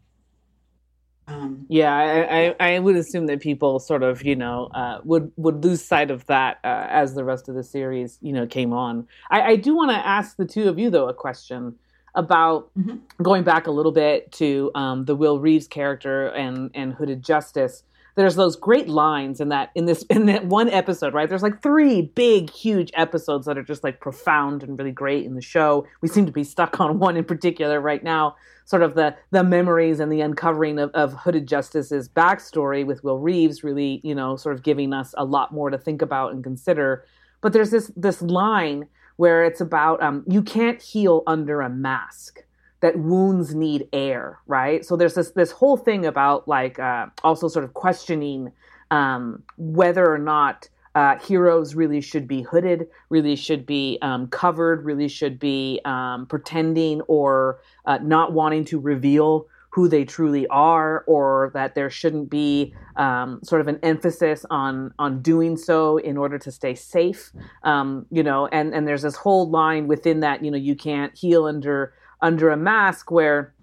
[1.27, 5.31] um, yeah, I, I, I, would assume that people sort of, you know, uh, would
[5.37, 8.73] would lose sight of that uh, as the rest of the series, you know, came
[8.73, 9.07] on.
[9.29, 11.75] I, I do want to ask the two of you though a question
[12.15, 12.97] about mm-hmm.
[13.21, 17.83] going back a little bit to um, the Will Reeves character and and Hooded Justice
[18.15, 21.27] there's those great lines in that in this in that one episode, right?
[21.27, 25.35] There's like three big, huge episodes that are just like profound and really great in
[25.35, 25.85] the show.
[26.01, 29.43] We seem to be stuck on one in particular right now, sort of the the
[29.43, 34.35] memories and the uncovering of, of Hooded Justice's backstory with Will Reeves, really, you know,
[34.35, 37.05] sort of giving us a lot more to think about and consider.
[37.41, 42.43] But there's this this line where it's about um, you can't heal under a mask
[42.83, 44.83] that wounds need air, right?
[44.83, 48.51] So there's this this whole thing about like uh, also sort of questioning
[48.91, 54.83] um, whether or not uh, heroes really should be hooded, really should be um, covered,
[54.83, 61.05] really should be um, pretending or uh, not wanting to reveal who they truly are,
[61.07, 66.17] or that there shouldn't be um, sort of an emphasis on on doing so in
[66.17, 67.31] order to stay safe.
[67.63, 70.43] Um, you know, and and there's this whole line within that.
[70.43, 73.53] You know, you can't heal under under a mask where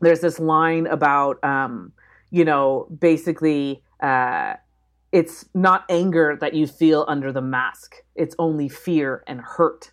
[0.00, 1.92] there's this line about um,
[2.30, 4.54] you know basically uh,
[5.10, 9.90] it's not anger that you feel under the mask it's only fear and hurt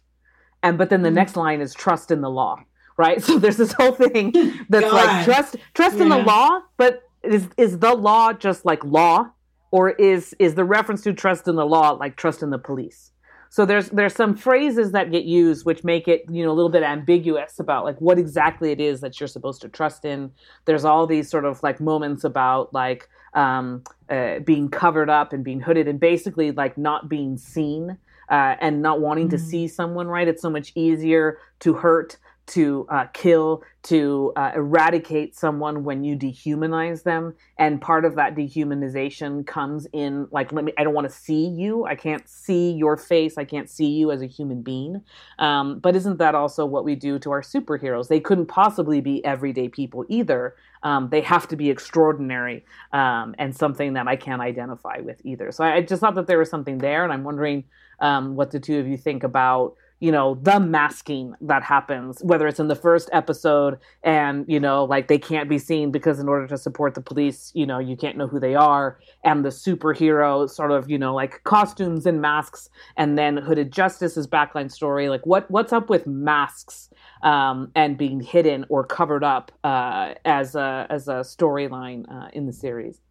[0.61, 1.15] and but then the mm-hmm.
[1.15, 2.57] next line is trust in the law
[2.97, 4.31] right so there's this whole thing
[4.69, 4.93] that's God.
[4.93, 6.03] like trust trust yeah.
[6.03, 9.29] in the law but is is the law just like law
[9.71, 13.11] or is is the reference to trust in the law like trust in the police
[13.49, 16.69] so there's there's some phrases that get used which make it you know a little
[16.69, 20.31] bit ambiguous about like what exactly it is that you're supposed to trust in.
[20.65, 25.43] There's all these sort of like moments about like um, uh, being covered up and
[25.43, 27.97] being hooded and basically like not being seen.
[28.29, 29.37] Uh, and not wanting mm-hmm.
[29.37, 32.15] to see someone right it's so much easier to hurt
[32.49, 37.35] to uh, kill, to uh, eradicate someone when you dehumanize them.
[37.57, 41.47] And part of that dehumanization comes in like, let me, I don't want to see
[41.47, 41.85] you.
[41.85, 43.37] I can't see your face.
[43.37, 45.01] I can't see you as a human being.
[45.37, 48.07] Um, but isn't that also what we do to our superheroes?
[48.07, 50.55] They couldn't possibly be everyday people either.
[50.81, 55.51] Um, they have to be extraordinary um, and something that I can't identify with either.
[55.51, 57.03] So I, I, just thought that there was something there.
[57.03, 57.65] And I'm wondering
[57.99, 62.47] um, what the two of you think about you know the masking that happens whether
[62.47, 66.27] it's in the first episode and you know like they can't be seen because in
[66.27, 68.99] order to support the police you know you can't know who they are.
[69.23, 74.27] And the superhero sort of you know like costumes and masks and then hooded justice's
[74.27, 76.89] backline story like what what's up with masks
[77.23, 82.45] um, and being hidden or covered up uh, as a as a storyline uh, in
[82.45, 83.01] the series?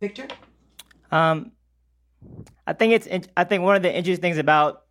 [0.00, 0.28] Victor?
[1.10, 1.52] Um
[2.66, 4.84] I think it's I think one of the interesting things about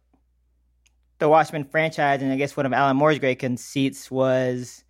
[1.20, 4.84] the Watchmen franchise, and I guess one of Alan Moore's great conceits was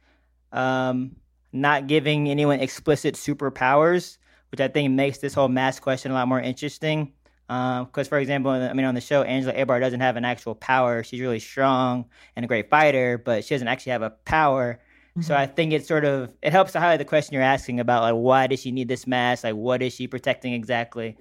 [0.51, 1.15] um,
[1.51, 4.17] not giving anyone explicit superpowers,
[4.51, 7.13] which I think makes this whole mask question a lot more interesting.
[7.47, 10.53] Because, um, for example, I mean, on the show, Angela Abar doesn't have an actual
[10.53, 11.01] power.
[11.03, 14.81] She's really strong and a great fighter, but she doesn't actually have a power.
[15.11, 15.21] Mm-hmm.
[15.21, 18.01] So I think it sort of it helps to highlight the question you're asking about,
[18.01, 19.45] like, why does she need this mask?
[19.45, 21.17] Like, what is she protecting exactly?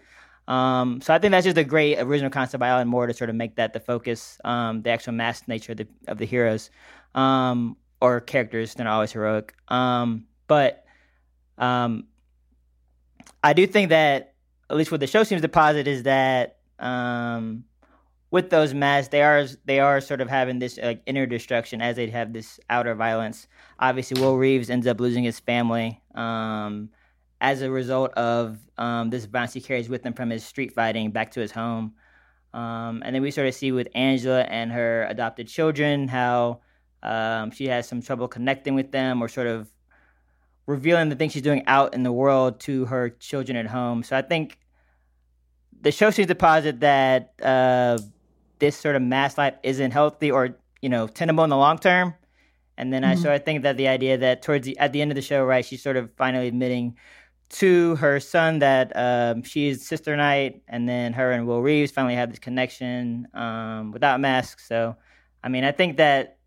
[0.49, 3.31] Um, so I think that's just a great original concept by Alan Moore to sort
[3.31, 6.71] of make that the focus, um, the actual mass nature of the, of the heroes
[7.15, 8.75] um, or characters.
[8.75, 9.55] They're not always heroic.
[9.69, 10.85] Um, but
[11.59, 12.05] um,
[13.43, 14.35] I do think that
[14.71, 17.65] at least what the show seems to posit is that um,
[18.31, 21.97] with those masks, they are they are sort of having this like inner destruction as
[21.97, 23.49] they have this outer violence.
[23.79, 26.01] Obviously, Will Reeves ends up losing his family.
[26.15, 26.91] Um,
[27.41, 31.11] as a result of um, this violence he carries with him from his street fighting
[31.11, 31.95] back to his home.
[32.55, 36.61] Um, and then we sort of see with Angela and her adopted children how
[37.03, 39.69] um, she has some trouble connecting with them or sort of
[40.67, 44.03] revealing the things she's doing out in the world to her children at home.
[44.03, 44.59] So I think
[45.81, 47.99] the show seems to posit that uh,
[48.59, 52.15] this sort of mass life isn't healthy or you know tenable in the long term.
[52.79, 53.13] And then mm-hmm.
[53.13, 55.23] I sort of think that the idea that towards the at the end of the
[55.23, 56.97] show, right, she's sort of finally admitting
[57.49, 62.15] to her son that um, she's Sister Night, and then her and Will Reeves finally
[62.15, 64.67] have this connection um, without masks.
[64.67, 64.97] So,
[65.45, 66.39] I mean, I think that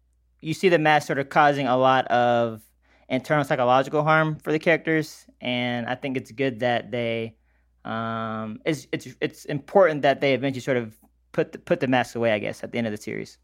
[0.42, 2.62] you see the mask sort of causing a lot of
[3.08, 7.36] internal psychological harm for the characters, and I think it's good that they.
[7.86, 10.98] Um, it's it's it's important that they eventually sort of
[11.32, 12.34] put the, put the mask away.
[12.34, 13.38] I guess at the end of the series.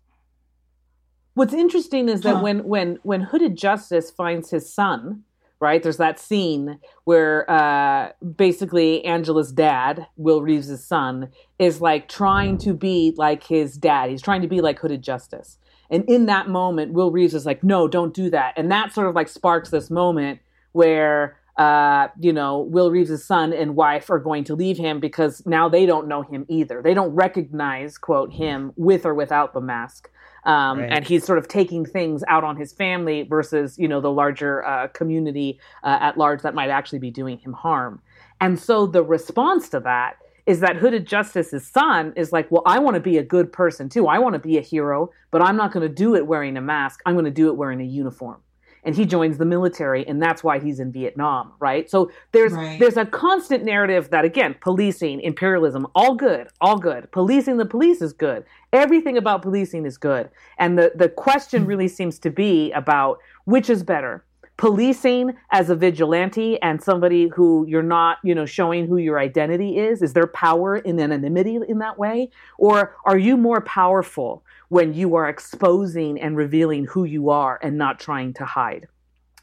[1.35, 2.41] What's interesting is that huh.
[2.41, 5.23] when when when Hooded Justice finds his son,
[5.59, 5.81] right?
[5.81, 12.73] There's that scene where uh, basically Angela's dad, Will Reeves' son, is like trying to
[12.73, 14.09] be like his dad.
[14.09, 15.57] He's trying to be like Hooded Justice.
[15.89, 18.53] And in that moment, Will Reeves is like, no, don't do that.
[18.57, 20.39] And that sort of like sparks this moment
[20.71, 25.45] where, uh, you know, Will Reeves' son and wife are going to leave him because
[25.45, 26.81] now they don't know him either.
[26.81, 30.09] They don't recognize, quote, him with or without the mask.
[30.45, 30.91] Um, right.
[30.91, 34.63] And he's sort of taking things out on his family versus, you know, the larger
[34.65, 38.01] uh, community uh, at large that might actually be doing him harm.
[38.41, 42.77] And so the response to that is that Hooded Justice's son is like, well, I
[42.77, 44.07] want to be a good person too.
[44.07, 46.61] I want to be a hero, but I'm not going to do it wearing a
[46.61, 46.99] mask.
[47.05, 48.41] I'm going to do it wearing a uniform
[48.85, 51.89] and he joins the military and that's why he's in Vietnam, right?
[51.89, 52.79] So there's right.
[52.79, 57.11] there's a constant narrative that again, policing, imperialism, all good, all good.
[57.11, 58.45] Policing the police is good.
[58.71, 60.29] Everything about policing is good.
[60.59, 61.67] And the the question hmm.
[61.67, 64.23] really seems to be about which is better.
[64.57, 69.77] Policing as a vigilante and somebody who you're not, you know, showing who your identity
[69.77, 70.01] is.
[70.01, 72.29] Is there power in anonymity in that way?
[72.57, 77.77] Or are you more powerful when you are exposing and revealing who you are and
[77.77, 78.87] not trying to hide.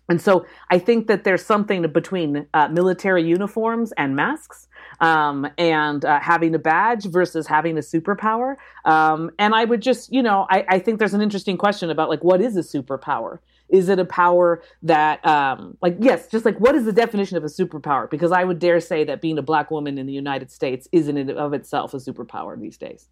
[0.08, 4.68] And so I think that there's something between uh, military uniforms and masks
[5.00, 8.56] um, and uh, having a badge versus having a superpower.
[8.84, 12.08] Um, and I would just, you know, I, I, think there's an interesting question about
[12.08, 13.38] like, what is a superpower?
[13.68, 17.44] Is it a power that, um, like, yes, just like what is the definition of
[17.44, 18.10] a superpower?
[18.10, 21.30] Because I would dare say that being a black woman in the United States isn't
[21.30, 23.08] of itself a superpower these days.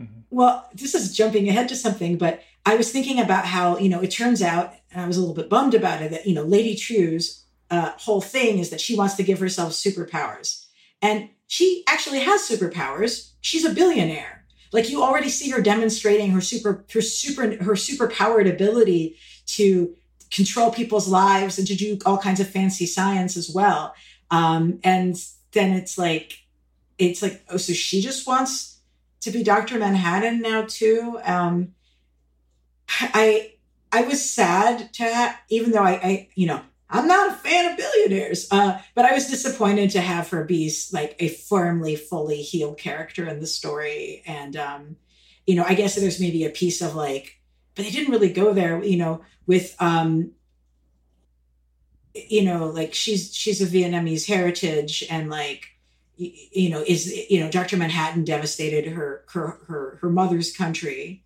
[0.00, 0.20] Mm-hmm.
[0.30, 4.00] Well, this is jumping ahead to something, but I was thinking about how, you know,
[4.00, 6.42] it turns out, and I was a little bit bummed about it, that, you know,
[6.42, 10.64] Lady Trieu's uh, whole thing is that she wants to give herself superpowers.
[11.02, 13.32] And she actually has superpowers.
[13.40, 14.44] She's a billionaire.
[14.72, 19.94] Like you already see her demonstrating her super, her super, her superpowered ability to
[20.30, 23.94] control people's lives and to do all kinds of fancy science as well.
[24.30, 25.16] Um, and
[25.52, 26.38] then it's like,
[26.98, 28.73] it's like, oh, so she just wants
[29.24, 29.78] to be Dr.
[29.78, 31.18] Manhattan now too.
[31.24, 31.74] Um,
[32.88, 33.54] I
[33.90, 36.60] I was sad to have, even though I, I you know
[36.90, 40.72] I'm not a fan of billionaires, uh, but I was disappointed to have her be
[40.92, 44.22] like a firmly, fully healed character in the story.
[44.26, 44.96] And um,
[45.46, 47.40] you know, I guess there's maybe a piece of like,
[47.74, 48.82] but they didn't really go there.
[48.84, 50.32] You know, with um,
[52.14, 55.73] you know, like she's she's a Vietnamese heritage, and like
[56.16, 61.22] you know is you know dr manhattan devastated her her her, her mother's country.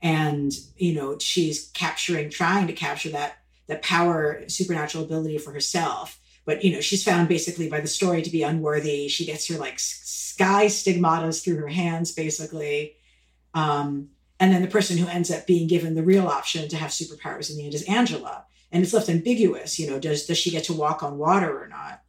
[0.00, 6.20] And you know she's capturing trying to capture that that power supernatural ability for herself.
[6.44, 9.08] But you know she's found basically by the story to be unworthy.
[9.08, 12.94] She gets her like sky stigmatas through her hands basically.
[13.54, 16.90] Um, and then the person who ends up being given the real option to have
[16.90, 18.44] superpowers in the end is angela.
[18.70, 21.66] And it's left ambiguous you know does does she get to walk on water or
[21.66, 22.02] not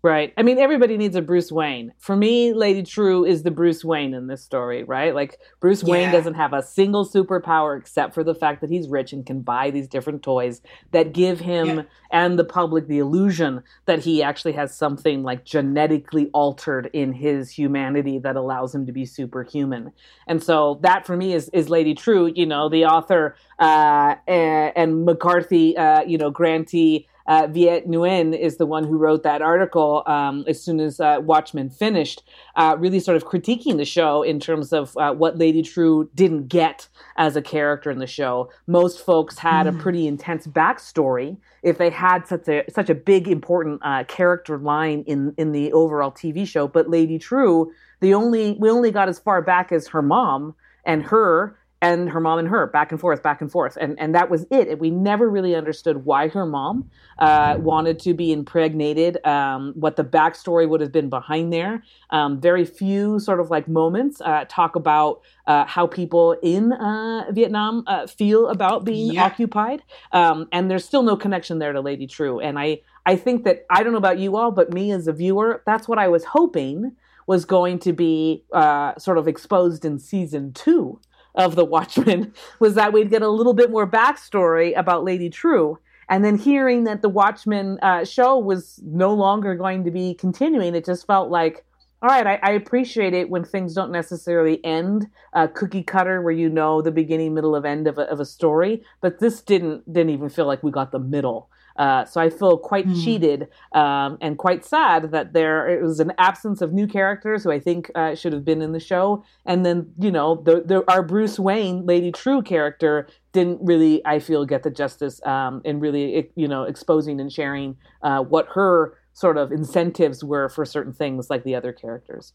[0.00, 0.32] Right.
[0.36, 1.92] I mean, everybody needs a Bruce Wayne.
[1.98, 5.12] For me, Lady Trieu is the Bruce Wayne in this story, right?
[5.12, 5.90] Like, Bruce yeah.
[5.90, 9.40] Wayne doesn't have a single superpower except for the fact that he's rich and can
[9.40, 11.82] buy these different toys that give him yeah.
[12.12, 17.50] and the public the illusion that he actually has something like genetically altered in his
[17.50, 19.90] humanity that allows him to be superhuman.
[20.28, 24.72] And so that for me is, is Lady Trieu, you know, the author uh, and,
[24.76, 29.42] and MacArthur, uh, you know, grantee uh, Viet Nguyen is the one who wrote that
[29.42, 32.22] article um, as soon as uh, Watchmen finished,
[32.56, 36.48] uh, really sort of critiquing the show in terms of uh, what Lady Trieu didn't
[36.48, 38.50] get as a character in the show.
[38.66, 39.78] Most folks had mm.
[39.78, 44.56] a pretty intense backstory if they had such a such a big important uh, character
[44.56, 46.66] line in in the overall TV show.
[46.66, 50.54] But Lady Trieu, the only we only got as far back as her mom
[50.84, 54.14] and her and her mom and her back and forth, back and forth, and and
[54.14, 54.78] that was it.
[54.78, 60.04] We never really understood why her mom uh, wanted to be impregnated, um, what the
[60.04, 61.82] backstory would have been behind there.
[62.10, 67.26] Um, very few sort of like moments uh, talk about uh, how people in uh,
[67.30, 69.24] Vietnam uh, feel about being yeah.
[69.24, 72.40] occupied, um, and there's still no connection there to Lady Trieu.
[72.40, 75.12] And I I think that I don't know about you all, but me as a
[75.12, 76.96] viewer, that's what I was hoping
[77.28, 80.98] was going to be uh, sort of exposed in season two
[81.38, 85.78] of The Watchmen was that we'd get a little bit more backstory about Lady Trieu.
[86.10, 90.74] And then hearing that the Watchmen uh, show was no longer going to be continuing,
[90.74, 91.64] it just felt like
[92.00, 96.32] all right, I, I, appreciate it when things don't necessarily end uh, cookie cutter, where
[96.32, 98.84] you know the beginning, middle, of end of a, of a story.
[99.00, 101.50] But this didn't didn't even feel like we got the middle.
[101.78, 103.04] Uh, so I feel quite mm.
[103.04, 107.52] cheated um, and quite sad that there it was an absence of new characters who
[107.52, 109.24] I think uh, should have been in the show.
[109.46, 114.18] And then you know the, the, our Bruce Wayne Lady Trieu character didn't really I
[114.18, 118.98] feel get the justice um, in really you know exposing and sharing uh, what her
[119.12, 122.32] sort of incentives were for certain things like the other characters.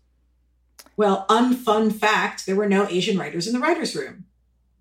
[0.98, 4.26] Well, unfun fact, there were no Asian writers in the writers' room.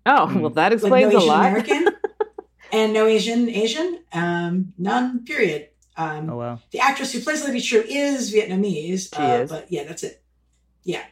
[0.05, 1.47] Oh, well, that explains like no a lot.
[1.47, 1.87] American
[2.73, 5.23] and no Asian Asian, um, none.
[5.23, 5.69] Period.
[5.95, 6.59] Um, oh wow.
[6.71, 9.15] The actress who plays Lady Trieu is Vietnamese.
[9.15, 9.49] She uh, is.
[9.51, 10.21] But yeah, that's it.
[10.83, 11.03] Yeah.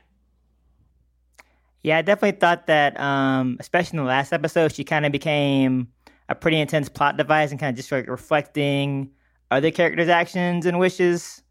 [1.83, 5.87] Yeah, I definitely thought that, um, especially in the last episode, she kind of became
[6.29, 9.09] a pretty intense plot device and kind of just like reflecting
[9.49, 11.41] other characters' actions and wishes.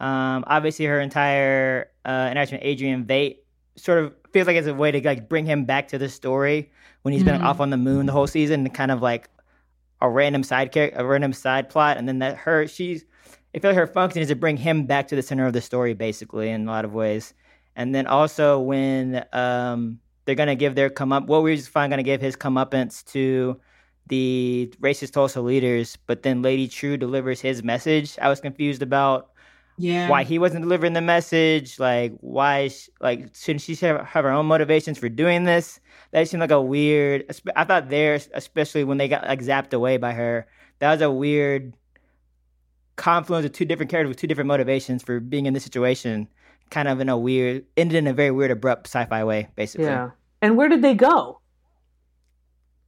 [0.00, 3.38] Um, obviously, her entire uh, interaction with Adrian Veidt
[3.76, 6.70] sort of feels like it's a way to like bring him back to the story
[7.02, 7.38] when he's mm-hmm.
[7.38, 9.28] been off on the moon the whole season, and kind of like
[10.00, 13.04] a random side character, a random side plot, and then that her she's.
[13.54, 15.62] I feel like her function is to bring him back to the center of the
[15.62, 17.32] story, basically, in a lot of ways.
[17.76, 21.90] And then also when um, they're gonna give their come up, well, we're just fine
[21.90, 23.58] gonna give his comeuppance to
[24.08, 28.18] the racist Tulsa leaders, but then Lady Trieu delivers his message.
[28.20, 29.30] I was confused about
[29.78, 30.08] yeah.
[30.08, 31.78] why he wasn't delivering the message.
[31.78, 32.70] Like, why,
[33.00, 35.80] like, shouldn't she have, have her own motivations for doing this?
[36.10, 37.24] That seemed like a weird.
[37.56, 40.46] I thought there, especially when they got like zapped away by her,
[40.78, 41.74] that was a weird
[42.96, 46.28] confluence of two different characters with two different motivations for being in this situation.
[46.70, 49.86] Kind of in a weird, ended in a very weird, abrupt sci-fi way, basically.
[49.86, 50.10] Yeah.
[50.42, 51.40] And where did they go?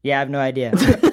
[0.03, 0.73] Yeah, I have no idea.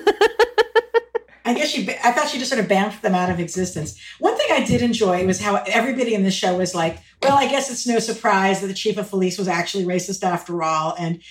[1.48, 3.98] I guess she, I thought she just sort of bounced them out of existence.
[4.20, 7.48] One thing I did enjoy was how everybody in the show was like, well, I
[7.48, 10.94] guess it's no surprise that the chief of police was actually racist after all.
[11.00, 11.22] And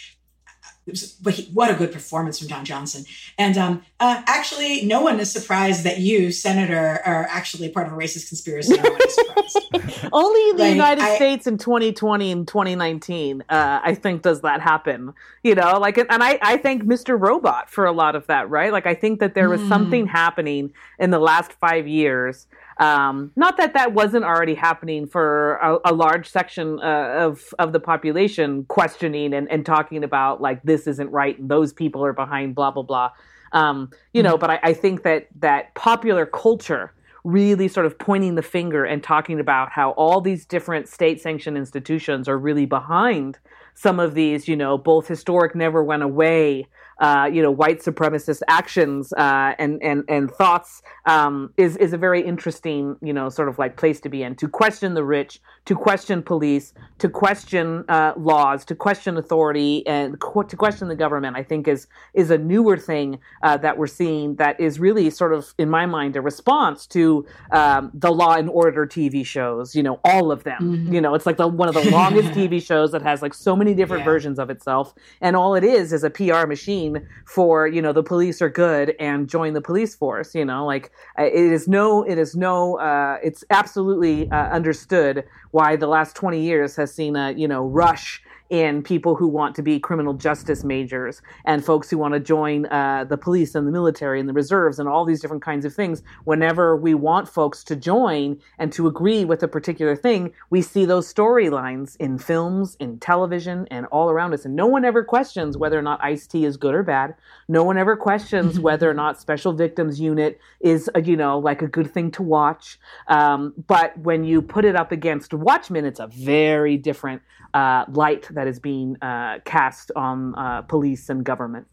[0.93, 3.05] was, but he, what a good performance from Don Johnson.
[3.39, 7.93] And um, uh, actually, no one is surprised that you, Senator, are actually part of
[7.93, 8.74] a racist conspiracy.
[10.12, 14.43] Only in the like, United I, States in 2020 and 2019, uh, I think, does
[14.43, 15.12] that happen.
[15.43, 17.20] You know, like, and I, I thank Mr.
[17.20, 18.72] Robot for a lot of that, right?
[18.72, 19.68] Like, I think that there was mm.
[19.68, 22.47] something happening in the last five years
[22.79, 27.72] um, not that that wasn't already happening for a, a large section uh, of of
[27.72, 32.12] the population, questioning and, and talking about like this isn't right and those people are
[32.12, 33.11] behind blah blah blah.
[33.53, 34.41] Um, you know, mm-hmm.
[34.41, 36.93] but I, I think that that popular culture
[37.24, 41.57] really sort of pointing the finger and talking about how all these different state sanctioned
[41.57, 43.39] institutions are really behind
[43.74, 46.66] some of these, you know, both historic never went away
[46.99, 51.99] uh, you know white supremacist actions uh, and and and thoughts um, is is a
[51.99, 55.41] very interesting you know sort of like place to be in to question the rich
[55.67, 60.97] to question police to question uh, laws to question authority and qu- to question the
[60.97, 65.11] government I think is is a newer thing uh, that we're seeing that is really
[65.11, 69.75] sort of in my mind a response to um, the Law and Order TV shows
[69.75, 70.95] you know all of them mm-hmm.
[70.95, 73.55] you know it's like the one of the longest TV shows that has like so
[73.55, 74.13] many different yeah.
[74.13, 76.86] versions of itself and all it is is a PR machine
[77.24, 80.66] for you know the police are good and join the police force you know?
[80.66, 85.87] Like uh, it is no it is no uh, it's absolutely uh, understood why the
[85.87, 89.79] last 20 years has seen a you know rush in people who want to be
[89.79, 94.21] criminal justice majors and folks who want to join uh, the police and the military
[94.21, 96.03] and the reserves and all these different kinds of things.
[96.25, 100.85] Whenever we want folks to join and to agree with a particular thing, we see
[100.85, 104.45] those storylines in films, in television, and all around us.
[104.45, 107.15] And no one ever questions whether or not Ice T is good or bad.
[107.49, 111.63] No one ever questions whether or not Special Victims Unit is, a, you know, like
[111.63, 112.79] a good thing to watch.
[113.09, 117.23] Um, but when you put it up against Watchmen, it's a very different
[117.55, 121.66] uh, light that is being uh, cast on uh, police and government.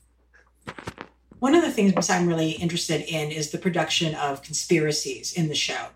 [1.39, 5.55] One of the things I'm really interested in is the production of conspiracies in the
[5.55, 5.88] show.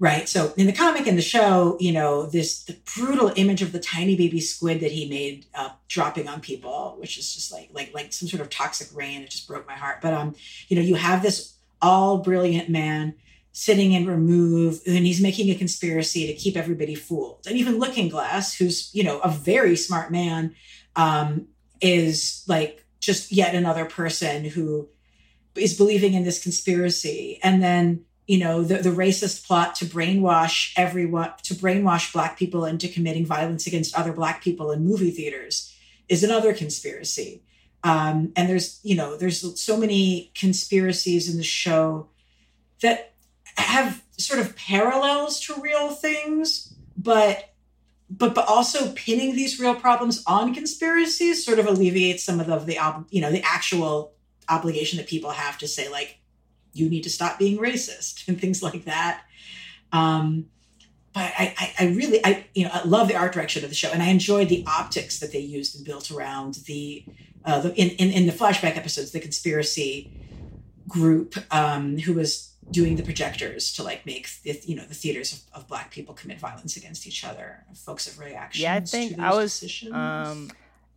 [0.00, 0.28] Right.
[0.28, 3.78] So in the comic in the show, you know, this the brutal image of the
[3.78, 7.94] tiny baby squid that he made uh, dropping on people, which is just like like
[7.94, 9.22] like some sort of toxic rain.
[9.22, 10.00] It just broke my heart.
[10.02, 10.34] But um,
[10.68, 13.14] you know, you have this all brilliant man
[13.56, 17.46] sitting in remove and he's making a conspiracy to keep everybody fooled.
[17.46, 20.54] And even looking glass who's you know a very smart man
[20.96, 21.46] um,
[21.80, 24.88] is like just yet another person who
[25.54, 27.38] is believing in this conspiracy.
[27.42, 32.64] And then you know the, the racist plot to brainwash everyone to brainwash black people
[32.64, 35.72] into committing violence against other black people in movie theaters
[36.08, 37.44] is another conspiracy.
[37.84, 42.08] Um, and there's you know there's so many conspiracies in the show
[42.82, 43.13] that
[43.74, 47.54] have sort of parallels to real things, but
[48.08, 52.58] but but also pinning these real problems on conspiracies sort of alleviates some of the,
[52.58, 54.12] the you know the actual
[54.48, 56.18] obligation that people have to say like
[56.72, 59.22] you need to stop being racist and things like that.
[59.92, 60.46] Um,
[61.12, 63.76] but I, I, I really I you know I love the art direction of the
[63.76, 67.04] show and I enjoyed the optics that they used and built around the
[67.44, 70.12] uh, the in, in in the flashback episodes the conspiracy
[70.86, 75.32] group um, who was doing the projectors to like make the, you know the theaters
[75.32, 79.18] of, of, black people commit violence against each other folks have reactions yeah i think
[79.18, 80.50] i was um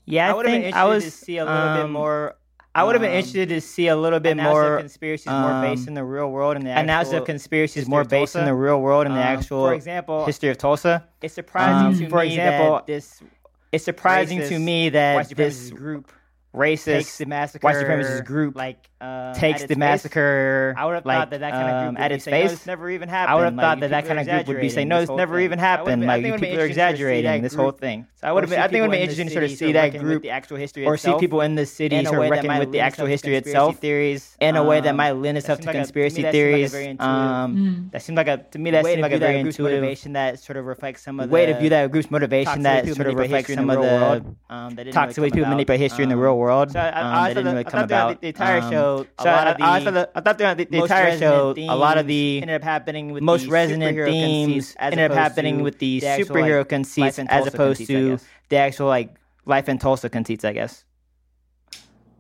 [0.06, 2.36] yeah i, I think i was to see a little um, bit more
[2.78, 5.62] I would have been um, interested to see a little bit more conspiracies um, more
[5.64, 8.80] based in the real world and the analysis of conspiracies more based in the real
[8.80, 11.04] world and the um, actual, for example, history of Tulsa.
[11.24, 13.24] It's surprising um, to for me example, that this.
[13.72, 16.12] It's surprising to me that this group
[16.58, 20.74] racist takes the massacre white supremacist group like um, takes the massacre.
[20.76, 22.26] I would have like, thought that that kind of group um, at its.
[22.26, 23.32] No, never even happened.
[23.32, 25.10] I would have like, thought that that kind of group would be saying, "No, this
[25.10, 28.08] never even happened." Like people are exaggerating this whole thing.
[28.16, 28.54] So I would have.
[28.54, 30.86] I think it would be interesting to sort of see that group, the actual history,
[30.86, 34.36] or see people in the city sort of reckon with the actual history itself, theories
[34.40, 36.74] in a way that might lend itself to conspiracy theories.
[37.00, 40.40] Um, that seems like a to me that seems like a very intuitive motivation that
[40.40, 43.16] sort of reflects some of the way to view that group's motivation that sort of
[43.16, 46.47] reflects some of the toxic ways people manipulate history in the real world.
[46.72, 49.84] So I didn't really come about the entire show so a lot of the, I,
[49.84, 53.24] thought I thought the, the entire show, a lot of the ended up happening with
[53.24, 58.22] most resonant themes ended up happening with the, the superhero like, conceits as opposed conceits,
[58.22, 60.84] to the actual like life in Tulsa conceits, I guess.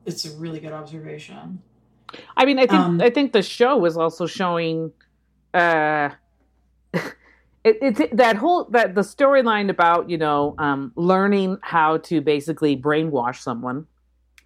[0.05, 1.61] It's a really good observation.
[2.35, 4.93] I mean, I think um, I think the show was also showing.
[5.53, 6.09] Uh,
[6.93, 12.77] it, it, that whole that the storyline about you know um, learning how to basically
[12.77, 13.85] brainwash someone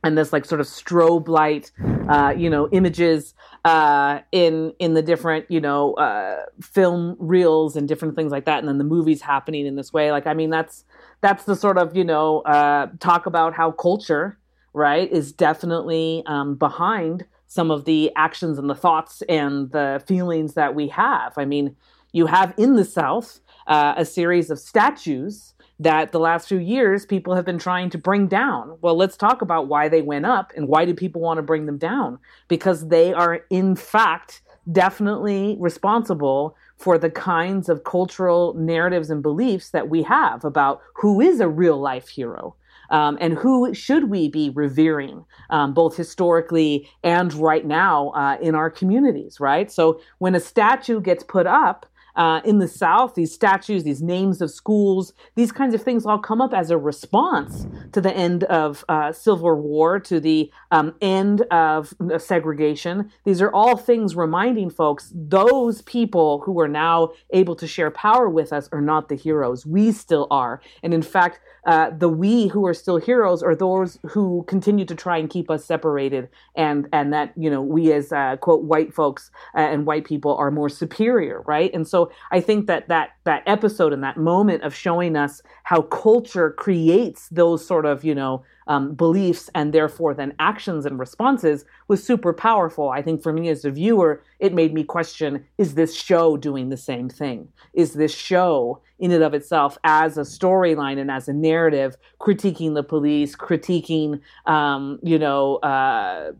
[0.03, 1.71] and this like sort of strobe light,
[2.09, 3.33] uh, you know, images
[3.65, 8.59] uh, in in the different you know uh, film reels and different things like that,
[8.59, 10.11] and then the movies happening in this way.
[10.11, 10.85] Like, I mean, that's
[11.21, 14.37] that's the sort of you know uh, talk about how culture,
[14.73, 20.53] right, is definitely um, behind some of the actions and the thoughts and the feelings
[20.53, 21.33] that we have.
[21.37, 21.75] I mean,
[22.13, 27.07] you have in the South uh, a series of statues that the last few years
[27.07, 28.77] people have been trying to bring down.
[28.81, 31.65] Well, let's talk about why they went up and why do people want to bring
[31.65, 32.19] them down?
[32.47, 39.71] Because they are, in fact, definitely responsible for the kinds of cultural narratives and beliefs
[39.71, 42.55] that we have about who is a real life hero.
[42.91, 48.53] Um, and who should we be revering, um, both historically and right now uh, in
[48.53, 49.71] our communities, right?
[49.71, 51.85] So when a statue gets put up,
[52.15, 56.19] uh, in the South, these statues, these names of schools, these kinds of things all
[56.19, 60.95] come up as a response to the end of uh, Civil War, to the um,
[61.01, 63.11] end of segregation.
[63.25, 68.29] These are all things reminding folks those people who are now able to share power
[68.29, 69.65] with us are not the heroes.
[69.65, 70.61] We still are.
[70.83, 74.95] And in fact, uh, the we who are still heroes are those who continue to
[74.95, 78.93] try and keep us separated, and and that you know we as uh, quote white
[78.93, 81.71] folks uh, and white people are more superior, right?
[81.73, 82.00] And so
[82.31, 87.27] I think that that that episode and that moment of showing us how culture creates
[87.29, 92.31] those sort of you know um, beliefs and therefore then actions and responses was super
[92.33, 92.89] powerful.
[92.89, 96.69] I think for me as a viewer, it made me question is this show doing
[96.69, 97.49] the same thing?
[97.73, 102.75] Is this show in and of itself as a storyline and as a narrative critiquing
[102.75, 106.31] the police, critiquing, um, you know, uh,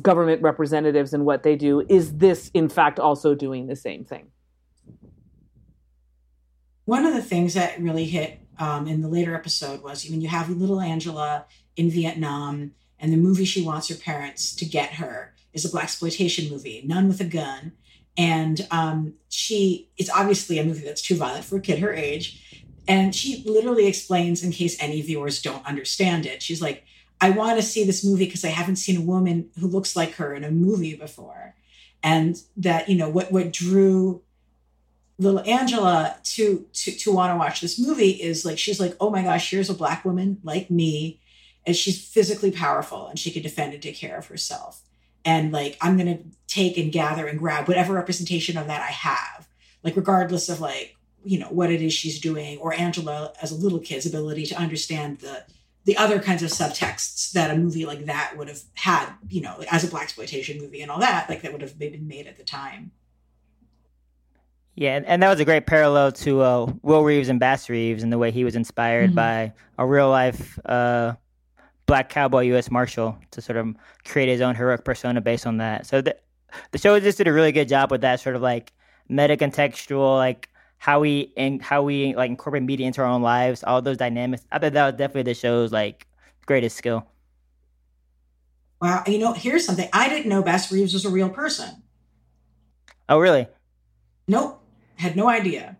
[0.00, 1.84] government representatives and what they do?
[1.88, 4.28] Is this in fact also doing the same thing?
[6.84, 10.28] One of the things that really hit um, in the later episode was when you
[10.28, 11.46] have little Angela
[11.76, 15.84] in Vietnam and the movie she wants her parents to get her is a black
[15.84, 17.72] exploitation movie, Nun with a Gun.
[18.16, 22.66] And um, she, it's obviously a movie that's too violent for a kid her age.
[22.86, 26.84] And she literally explains, in case any viewers don't understand it, she's like,
[27.22, 30.14] I want to see this movie because I haven't seen a woman who looks like
[30.14, 31.54] her in a movie before.
[32.02, 34.22] And that, you know, what, what drew
[35.18, 39.08] little Angela to to to want to watch this movie is like she's like, oh
[39.08, 41.20] my gosh, here's a black woman like me,
[41.64, 44.82] and she's physically powerful and she can defend and take care of herself.
[45.24, 46.18] And like I'm gonna
[46.48, 49.46] take and gather and grab whatever representation of that I have,
[49.84, 53.56] like regardless of like you know what it is she's doing, or Angela as a
[53.56, 55.44] little kid's ability to understand the
[55.84, 59.64] the other kinds of subtexts that a movie like that would have had, you know,
[59.70, 62.36] as a black exploitation movie and all that, like that would have been made at
[62.36, 62.92] the time.
[64.74, 68.12] Yeah, and that was a great parallel to uh, Will Reeves and Bass Reeves and
[68.12, 69.16] the way he was inspired mm-hmm.
[69.16, 71.14] by a real life uh,
[71.86, 72.70] black cowboy U.S.
[72.70, 73.74] Marshal to sort of
[74.06, 75.84] create his own heroic persona based on that.
[75.86, 76.16] So the,
[76.70, 78.72] the show just did a really good job with that sort of like
[79.08, 80.48] meta contextual, like
[80.82, 84.44] how we and how we like incorporate media into our own lives, all those dynamics.
[84.50, 86.08] I thought that was definitely the show's like
[86.44, 87.06] greatest skill.
[88.80, 90.42] Wow, you know, here's something I didn't know.
[90.42, 91.84] Bass Reeves was a real person.
[93.08, 93.46] Oh, really?
[94.26, 94.60] Nope,
[94.96, 95.76] had no idea.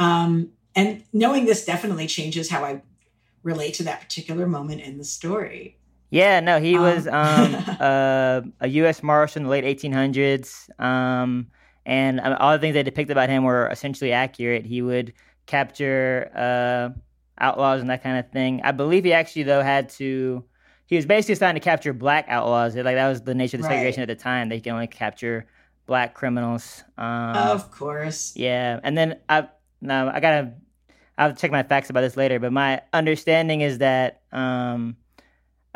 [0.00, 2.82] Um, and knowing this definitely changes how I
[3.44, 5.78] relate to that particular moment in the story.
[6.10, 9.00] Yeah, no, he um, was um, uh, a U.S.
[9.00, 10.76] Marshal in the late 1800s.
[10.80, 11.46] Um,
[11.86, 14.64] and um, all the things they depicted about him were essentially accurate.
[14.64, 15.12] He would
[15.46, 16.98] capture uh,
[17.38, 18.60] outlaws and that kind of thing.
[18.64, 20.44] I believe he actually though had to.
[20.86, 22.76] He was basically assigned to capture black outlaws.
[22.76, 24.10] Like that was the nature of the segregation right.
[24.10, 24.48] at the time.
[24.48, 25.46] They could only capture
[25.86, 26.84] black criminals.
[26.98, 28.34] Um, of course.
[28.36, 29.48] Yeah, and then I
[29.80, 30.52] now I gotta
[31.16, 32.38] I'll check my facts about this later.
[32.38, 34.96] But my understanding is that um,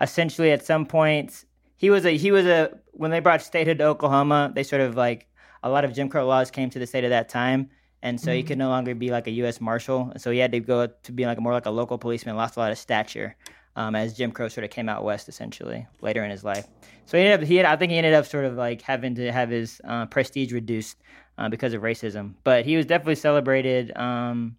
[0.00, 1.44] essentially at some point
[1.76, 4.96] he was a he was a when they brought statehood to Oklahoma, they sort of
[4.96, 5.28] like
[5.62, 7.70] a lot of Jim Crow laws came to the state at that time,
[8.02, 8.36] and so mm-hmm.
[8.36, 9.60] he could no longer be like a U.S.
[9.60, 11.98] Marshal, and so he had to go to be like a, more like a local
[11.98, 12.36] policeman.
[12.36, 13.36] Lost a lot of stature
[13.78, 16.66] um, as Jim Crow sort of came out west, essentially later in his life.
[17.06, 19.14] So he ended up, he had, I think he ended up sort of like having
[19.14, 20.96] to have his uh, prestige reduced
[21.38, 22.34] uh, because of racism.
[22.42, 24.56] But he was definitely celebrated um,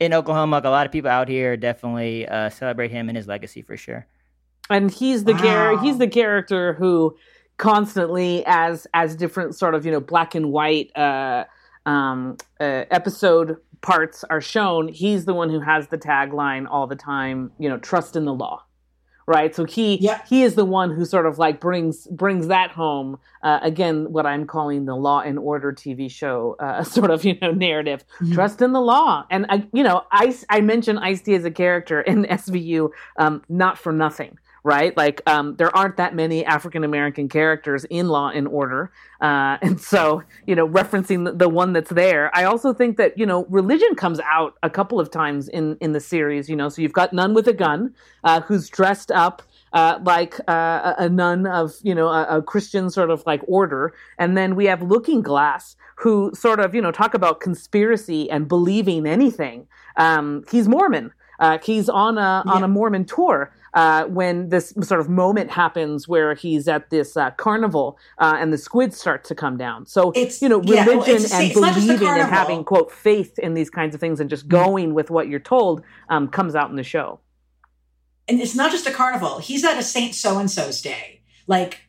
[0.00, 0.56] in Oklahoma.
[0.56, 3.76] Like a lot of people out here definitely uh, celebrate him and his legacy for
[3.76, 4.06] sure.
[4.70, 5.42] And he's the wow.
[5.42, 7.14] char- he's the character who
[7.56, 11.44] constantly as as different sort of you know black and white uh,
[11.86, 14.88] um, uh, episode parts are shown.
[14.88, 17.52] He's the one who has the tagline all the time.
[17.58, 18.64] You know, trust in the law
[19.26, 20.20] right so he yeah.
[20.28, 24.26] he is the one who sort of like brings brings that home uh, again what
[24.26, 28.32] i'm calling the law and order tv show uh, sort of you know narrative mm-hmm.
[28.32, 32.00] trust in the law and I, you know i i mentioned ice-t as a character
[32.00, 34.96] in svu um, not for nothing right?
[34.96, 39.80] Like um, there aren't that many African American characters in Law and Order, uh, and
[39.80, 42.34] so you know, referencing the, the, one that's there.
[42.34, 45.92] I also think that you know, religion comes out a couple of times in in
[45.92, 46.48] the series.
[46.48, 47.94] You know, so you've got Nun with a Gun,
[48.24, 49.42] uh, who's dressed up.
[49.74, 53.94] Uh, like uh, a nun of you know a, a, Christian sort of like order,
[54.18, 58.46] and then we have Looking Glass, who sort of you know talk about conspiracy and
[58.46, 59.66] believing anything.
[59.96, 61.10] Um, he's Mormon.
[61.38, 62.52] Uh, he's on a yeah.
[62.52, 67.16] on a Mormon tour, uh, when this sort of moment happens where he's at this
[67.16, 69.86] uh, carnival uh, and the squids start to come down.
[69.86, 73.70] So it's you know religion yeah, well, and believing and having quote faith in these
[73.70, 74.64] kinds of things and just mm-hmm.
[74.64, 77.20] going with what you're told um, comes out in the show.
[78.28, 79.38] And it's not just a carnival.
[79.38, 81.22] He's at a Saint so and so's day.
[81.46, 81.80] Like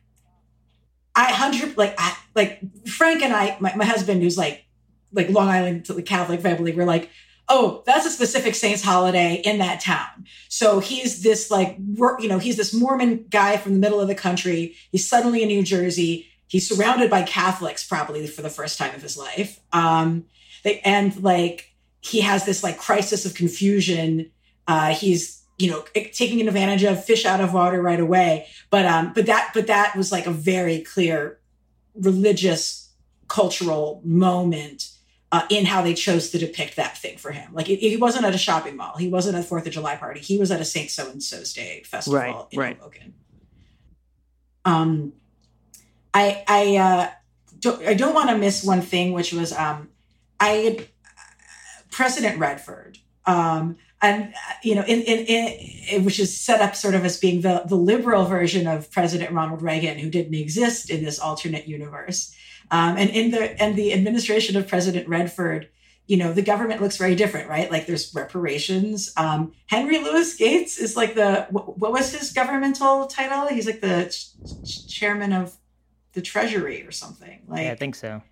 [1.14, 4.64] I hundred like I, like Frank and I, my, my husband who's like
[5.12, 7.10] like Long Island Catholic family, we're like
[7.48, 10.26] oh, that's a specific saint's holiday in that town.
[10.48, 14.14] So he's this like, you know, he's this Mormon guy from the middle of the
[14.14, 14.74] country.
[14.90, 16.26] He's suddenly in New Jersey.
[16.46, 19.60] He's surrounded by Catholics probably for the first time of his life.
[19.72, 20.24] Um,
[20.62, 24.30] they, and like, he has this like crisis of confusion.
[24.66, 28.46] Uh, he's, you know, taking advantage of fish out of water right away.
[28.70, 31.38] But, um, but that, but that was like a very clear
[31.94, 32.90] religious
[33.28, 34.90] cultural moment
[35.34, 37.52] uh, in how they chose to depict that thing for him.
[37.52, 40.20] Like he wasn't at a shopping mall, he wasn't at a Fourth of July party,
[40.20, 42.78] he was at a Saint So and So's Day festival right, in right.
[42.78, 43.14] Hoboken.
[44.64, 45.12] Um,
[46.14, 47.10] I I uh,
[47.58, 49.88] don't I don't want to miss one thing, which was um,
[50.38, 50.88] I had
[51.90, 52.98] President Redford.
[53.26, 55.26] Um, and you know, in, in,
[55.88, 59.32] in, which is set up sort of as being the, the liberal version of President
[59.32, 62.32] Ronald Reagan, who didn't exist in this alternate universe.
[62.70, 65.68] Um, and in the and the administration of President Redford,
[66.06, 67.70] you know, the government looks very different, right?
[67.70, 69.12] Like there's reparations.
[69.16, 73.48] Um, Henry Louis Gates is like the what, what, was his governmental title?
[73.48, 75.56] He's like the ch- chairman of
[76.12, 77.42] the Treasury or something.
[77.48, 78.22] Like yeah, I think so.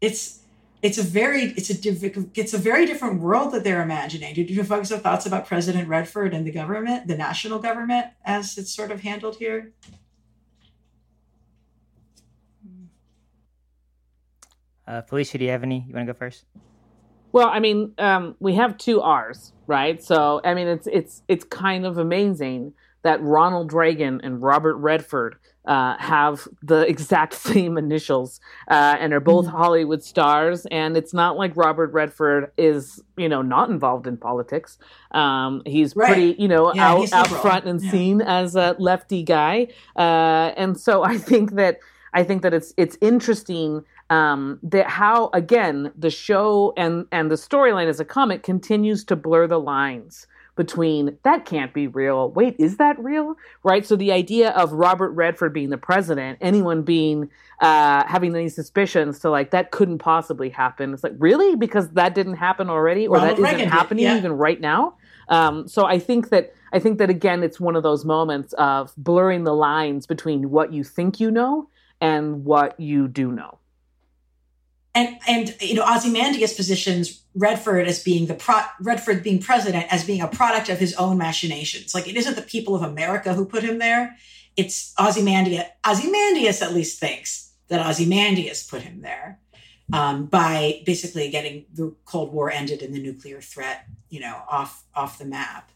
[0.00, 0.40] It's
[0.82, 4.34] it's a very it's a it's a very different world that they're imagining.
[4.34, 8.58] Did you folks have thoughts about President Redford and the government, the national government, as
[8.58, 9.72] it's sort of handled here?
[14.86, 15.84] Uh, Felicia, do you have any?
[15.88, 16.44] You want to go first?
[17.32, 20.02] Well, I mean, um, we have two R's, right?
[20.02, 25.36] So, I mean, it's it's it's kind of amazing that Ronald Reagan and Robert Redford
[25.66, 29.56] uh, have the exact same initials uh, and are both mm-hmm.
[29.56, 30.66] Hollywood stars.
[30.70, 34.78] And it's not like Robert Redford is, you know, not involved in politics.
[35.12, 36.08] Um, he's right.
[36.08, 37.90] pretty, you know, yeah, out, out front and yeah.
[37.90, 39.68] seen as a lefty guy.
[39.96, 41.78] Uh, and so I think that
[42.14, 47.34] I think that it's it's interesting um, that how again the show and and the
[47.34, 52.30] storyline as a comic continues to blur the lines between that can't be real.
[52.30, 53.34] Wait, is that real?
[53.64, 53.84] Right.
[53.84, 57.28] So the idea of Robert Redford being the president, anyone being
[57.60, 60.94] uh, having any suspicions to like that couldn't possibly happen.
[60.94, 64.16] It's like really because that didn't happen already, or Ronald that isn't happening yeah.
[64.16, 64.94] even right now.
[65.28, 68.92] Um, so I think that I think that again, it's one of those moments of
[68.96, 71.68] blurring the lines between what you think you know
[72.00, 73.58] and what you do know
[74.94, 80.04] and and you know Ozymandias positions Redford as being the pro- Redford being president as
[80.04, 81.94] being a product of his own machinations.
[81.94, 84.16] Like it isn't the people of America who put him there;
[84.56, 85.64] it's Ozymandias.
[85.86, 89.40] Ozymandias at least thinks that Ozymandias put him there
[89.92, 94.84] um, by basically getting the Cold War ended and the nuclear threat, you know, off
[94.94, 95.70] off the map.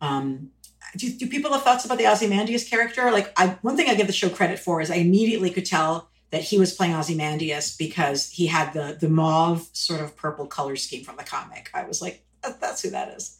[0.00, 0.50] Um,
[0.96, 3.10] do, do people have thoughts about the Ozymandias character?
[3.10, 6.10] Like, I one thing I give the show credit for is I immediately could tell
[6.30, 10.76] that he was playing Ozymandias because he had the the mauve sort of purple color
[10.76, 11.70] scheme from the comic.
[11.72, 12.24] I was like,
[12.60, 13.38] that's who that is.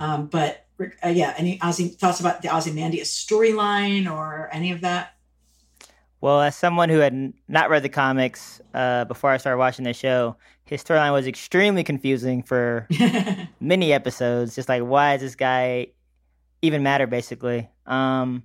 [0.00, 0.66] Um, but
[1.04, 5.14] uh, yeah, any Ozzy thoughts about the Ozymandias storyline or any of that?
[6.20, 9.92] Well, as someone who had not read the comics uh, before I started watching the
[9.92, 12.88] show, his storyline was extremely confusing for
[13.60, 14.54] many episodes.
[14.54, 15.88] Just like, why does this guy
[16.60, 17.06] even matter?
[17.06, 18.42] Basically, um,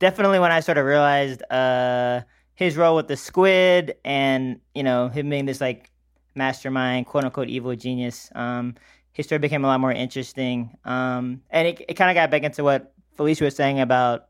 [0.00, 1.42] definitely when I sort of realized.
[1.50, 2.22] Uh,
[2.58, 5.92] his role with the squid and you know him being this like
[6.34, 8.74] mastermind quote unquote evil genius um
[9.12, 12.42] his story became a lot more interesting um and it, it kind of got back
[12.42, 14.26] into what felicia was saying about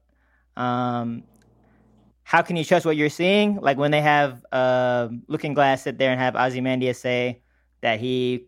[0.59, 1.23] um
[2.23, 5.97] how can you trust what you're seeing like when they have uh looking glass sit
[5.97, 7.41] there and have ozymandias say
[7.81, 8.45] that he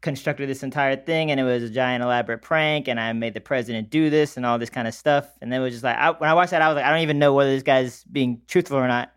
[0.00, 3.40] constructed this entire thing and it was a giant elaborate prank and I made the
[3.40, 5.28] president do this and all this kind of stuff.
[5.42, 6.90] And then it was just like, I, when I watched that, I was like, I
[6.90, 9.12] don't even know whether this guy's being truthful or not.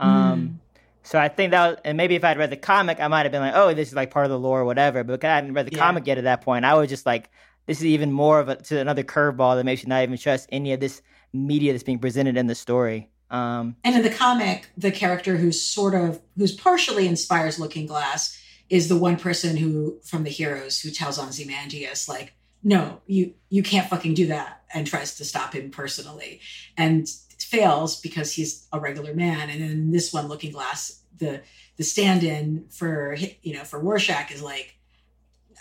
[0.00, 0.54] Um, mm.
[1.02, 3.32] So I think that, was, and maybe if I'd read the comic, I might have
[3.32, 5.04] been like, oh, this is like part of the lore or whatever.
[5.04, 5.78] But because I hadn't read the yeah.
[5.78, 7.30] comic yet at that point, I was just like,
[7.66, 10.48] this is even more of a, to another curveball that makes you not even trust
[10.50, 13.08] any of this media that's being presented in the story.
[13.30, 18.36] Um, and in the comic, the character who's sort of, who's partially inspires Looking Glass
[18.68, 23.62] is the one person who, from the heroes, who tells Ozymandias, like, no, you you
[23.62, 26.40] can't fucking do that, and tries to stop him personally.
[26.76, 27.08] And
[27.42, 29.50] fails because he's a regular man.
[29.50, 31.40] And then this one, Looking Glass, the
[31.76, 34.76] the stand-in for you know for Rorschach is like,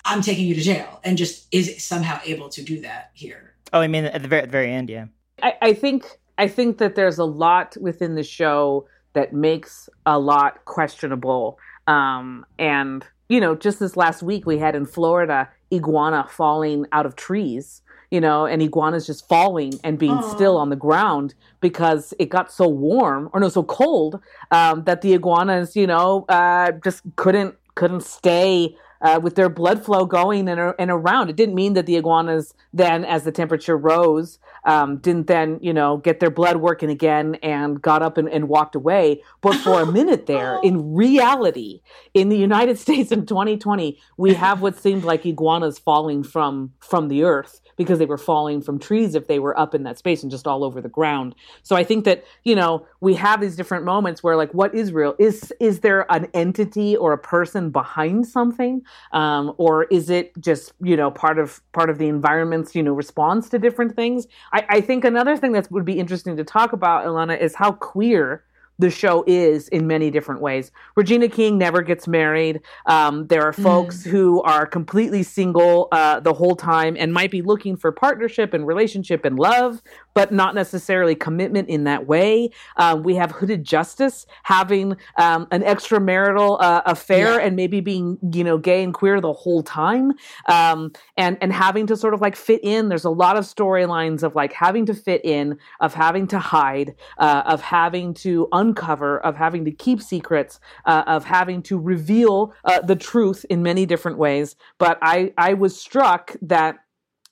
[0.06, 3.56] I'm taking you to jail, and just is somehow able to do that here.
[3.72, 5.06] Oh, I mean at the very, at the very end, yeah.
[5.42, 6.06] I, I think
[6.38, 11.60] I think that there's a lot within the show that makes a lot questionable.
[11.88, 17.06] Um, and you know, just this last week we had in Florida iguana falling out
[17.06, 20.32] of trees you know, and iguanas just falling and being Aww.
[20.36, 24.20] still on the ground because it got so warm or no, so cold
[24.52, 29.84] um, that the iguanas, you know, uh, just couldn't couldn't stay uh, with their blood
[29.84, 31.30] flow going and, and around.
[31.30, 35.74] It didn't mean that the iguanas then, as the temperature rose, um, didn't then, you
[35.74, 39.22] know, get their blood working again and got up and, and walked away.
[39.42, 41.82] But for a minute there, in reality,
[42.14, 47.08] in the United States in 2020, we have what seemed like iguanas falling from from
[47.08, 50.22] the earth because they were falling from trees if they were up in that space
[50.22, 51.34] and just all over the ground.
[51.64, 54.92] So I think that, you know, we have these different moments where like what is
[54.92, 55.16] real?
[55.18, 58.82] Is is there an entity or a person behind something?
[59.14, 62.94] Um, or is it just, you know, part of part of the environment's, you know,
[62.94, 64.28] response to different things?
[64.52, 67.72] I, I think another thing that would be interesting to talk about, Elana, is how
[67.72, 68.44] queer
[68.80, 70.72] the show is in many different ways.
[70.96, 72.62] Regina King never gets married.
[72.86, 74.10] Um, there are folks mm.
[74.10, 78.66] who are completely single uh, the whole time and might be looking for partnership and
[78.66, 79.82] relationship and love,
[80.14, 82.50] but not necessarily commitment in that way.
[82.78, 87.46] Uh, we have Hooded Justice having um, an extramarital uh, affair yeah.
[87.46, 90.14] and maybe being, you know, gay and queer the whole time,
[90.48, 92.88] um, and and having to sort of like fit in.
[92.88, 96.96] There's a lot of storylines of like having to fit in, of having to hide,
[97.18, 101.78] uh, of having to un- uncover, of having to keep secrets, uh, of having to
[101.80, 104.56] reveal uh, the truth in many different ways.
[104.78, 106.78] But I, I was struck that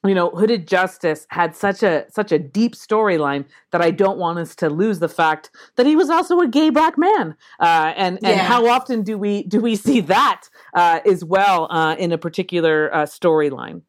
[0.06, 4.38] you know hooded justice had such a such a deep storyline that i don't want
[4.38, 8.18] us to lose the fact that he was also a gay black man uh, and
[8.18, 8.44] and yeah.
[8.44, 10.44] how often do we do we see that
[10.76, 13.82] uh, as well uh, in a particular uh, storyline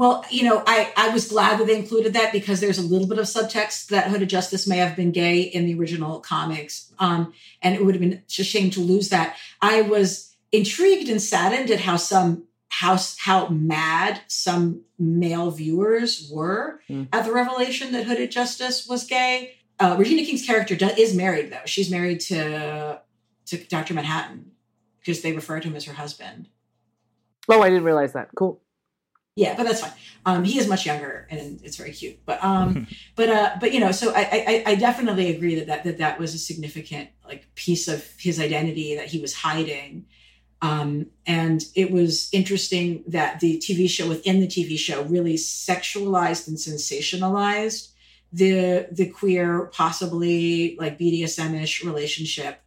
[0.00, 3.06] well, you know, I, I was glad that they included that because there's a little
[3.06, 6.90] bit of subtext that Hooded Justice may have been gay in the original comics.
[6.98, 9.36] Um, and it would have been a shame to lose that.
[9.60, 16.80] I was intrigued and saddened at how some how how mad some male viewers were
[16.88, 17.06] mm.
[17.12, 19.56] at the revelation that Hooded Justice was gay.
[19.78, 21.66] Uh, Regina King's character is married though.
[21.66, 23.02] She's married to
[23.48, 23.92] to Dr.
[23.92, 24.52] Manhattan
[25.00, 26.48] because they refer to him as her husband.
[27.50, 28.30] Oh, I didn't realize that.
[28.34, 28.62] Cool.
[29.36, 29.92] Yeah, but that's fine.
[30.26, 32.24] Um, he is much younger, and it's very cute.
[32.26, 34.22] But um, but uh, but you know, so I,
[34.66, 38.40] I I definitely agree that that that that was a significant like piece of his
[38.40, 40.06] identity that he was hiding.
[40.62, 46.48] Um, and it was interesting that the TV show within the TV show really sexualized
[46.48, 47.92] and sensationalized
[48.32, 52.60] the the queer, possibly like BDSM-ish relationship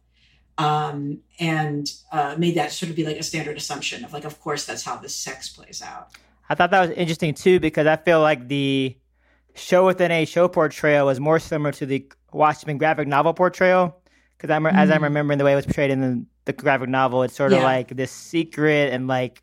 [0.58, 4.40] um, and uh, made that sort of be like a standard assumption of like, of
[4.40, 6.10] course, that's how this sex plays out.
[6.48, 8.96] I thought that was interesting too because I feel like the
[9.54, 14.00] show within a show portrayal was more similar to the Watchmen graphic novel portrayal.
[14.36, 14.76] Because I'm mm-hmm.
[14.76, 17.52] as I'm remembering the way it was portrayed in the, the graphic novel, it's sort
[17.52, 17.64] of yeah.
[17.64, 19.42] like this secret and like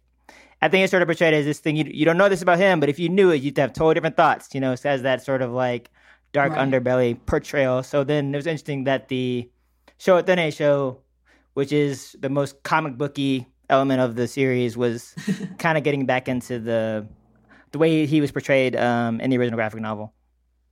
[0.61, 2.59] I think it's sort of portrayed as this thing you you don't know this about
[2.59, 4.53] him, but if you knew it, you'd have totally different thoughts.
[4.53, 5.89] You know, it says that sort of like
[6.33, 6.71] dark right.
[6.71, 7.83] underbelly portrayal.
[7.83, 9.49] So then it was interesting that the
[9.97, 10.99] show within a show,
[11.53, 15.15] which is the most comic booky element of the series was
[15.57, 17.07] kind of getting back into the
[17.71, 20.13] the way he was portrayed um, in the original graphic novel.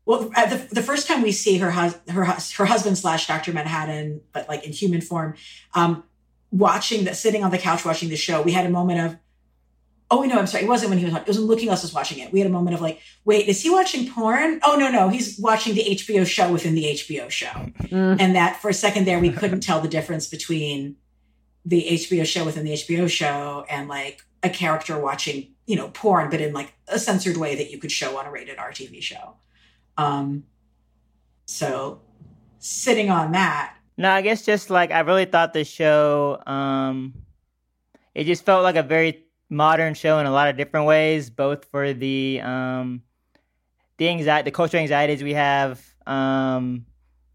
[0.06, 4.22] Well, the, the first time we see her hus- her her husband slash Doctor Manhattan,
[4.34, 5.36] but like in human form,
[5.76, 6.04] um,
[6.52, 9.18] watching that, sitting on the couch watching the show, we had a moment of,
[10.10, 11.93] oh no, I'm sorry, it wasn't when he was it was when Looking Glass was
[11.93, 12.34] watching it.
[12.34, 14.60] We had a moment of like, wait, is he watching porn?
[14.64, 18.20] Oh no, no, he's watching the HBO show within the HBO show, mm.
[18.20, 20.95] and that for a second there we couldn't tell the difference between
[21.70, 26.30] the HBO show within the HBO show and like a character watching, you know, porn,
[26.30, 29.02] but in like a censored way that you could show on a rated R TV
[29.02, 29.36] show.
[29.98, 30.46] Um,
[31.46, 32.02] so
[32.58, 33.76] sitting on that.
[33.98, 37.14] No, I guess just like I really thought the show, um,
[38.16, 41.66] it just felt like a very modern show in a lot of different ways, both
[41.66, 43.04] for the um,
[43.98, 45.86] the anxiety, the cultural anxieties we have.
[46.08, 46.86] Um,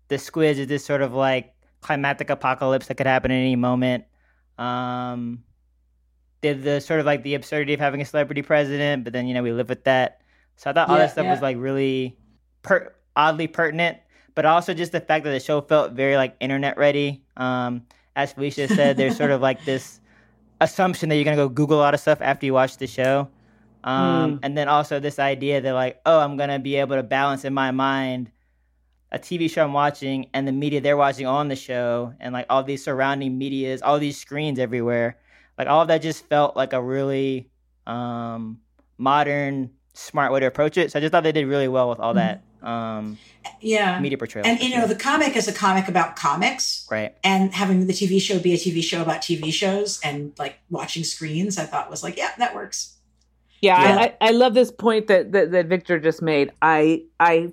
[0.08, 4.04] the squids is this sort of like climatic apocalypse that could happen at any moment.
[4.58, 5.42] Um,
[6.44, 9.34] the, the sort of like the absurdity of having a celebrity president, but then you
[9.34, 10.20] know we live with that.
[10.56, 11.32] So I thought all yeah, that stuff yeah.
[11.32, 12.16] was like really
[12.62, 13.98] per- oddly pertinent,
[14.34, 17.22] but also just the fact that the show felt very like internet ready.
[17.36, 17.82] Um,
[18.14, 20.00] as Felicia said, there's sort of like this
[20.60, 23.28] assumption that you're gonna go Google a lot of stuff after you watch the show.
[23.82, 24.40] Um, mm.
[24.42, 27.54] And then also this idea that like, oh, I'm gonna be able to balance in
[27.54, 28.30] my mind
[29.14, 32.46] a TV show I'm watching and the media they're watching on the show and like
[32.50, 35.16] all these surrounding medias, all these screens everywhere.
[35.56, 37.48] Like all of that just felt like a really
[37.86, 38.58] um,
[38.98, 40.90] modern, smart way to approach it.
[40.90, 42.42] So I just thought they did really well with all that.
[42.60, 43.16] Um,
[43.60, 44.46] yeah, media portrayal.
[44.46, 47.14] And you know, the comic is a comic about comics, right?
[47.22, 51.04] And having the TV show be a TV show about TV shows and like watching
[51.04, 52.96] screens, I thought was like, yeah, that works.
[53.60, 54.12] Yeah, yeah.
[54.20, 56.52] I, I love this point that, that that Victor just made.
[56.62, 57.52] I I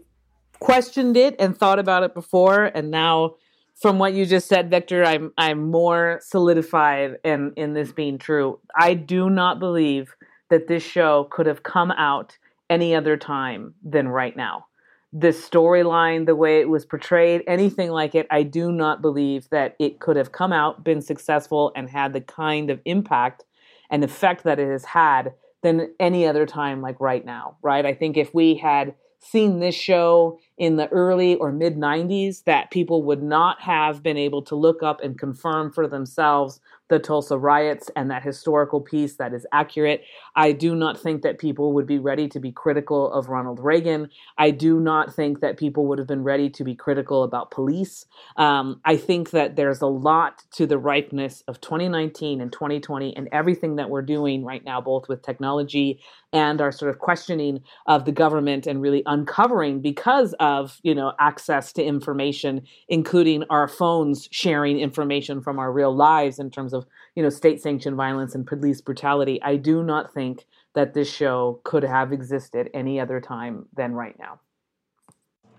[0.62, 3.36] questioned it and thought about it before, and now
[3.82, 8.60] from what you just said, Victor, I'm I'm more solidified in in this being true.
[8.76, 10.16] I do not believe
[10.50, 12.38] that this show could have come out
[12.70, 14.68] any other time than right now.
[15.12, 19.76] This storyline, the way it was portrayed, anything like it, I do not believe that
[19.80, 23.44] it could have come out, been successful, and had the kind of impact
[23.90, 25.34] and effect that it has had
[25.64, 27.86] than any other time like right now, right?
[27.86, 32.72] I think if we had seen this show in the early or mid 90s that
[32.72, 36.60] people would not have been able to look up and confirm for themselves
[36.92, 40.04] the Tulsa riots and that historical piece that is accurate.
[40.36, 44.10] I do not think that people would be ready to be critical of Ronald Reagan.
[44.38, 48.06] I do not think that people would have been ready to be critical about police.
[48.36, 53.30] Um, I think that there's a lot to the ripeness of 2019 and 2020 and
[53.32, 56.02] everything that we're doing right now, both with technology
[56.34, 61.12] and our sort of questioning of the government and really uncovering because of you know
[61.20, 66.81] access to information including our phones sharing information from our real lives in terms of
[66.81, 66.81] of
[67.16, 71.60] you know state sanctioned violence and police brutality i do not think that this show
[71.64, 74.40] could have existed any other time than right now.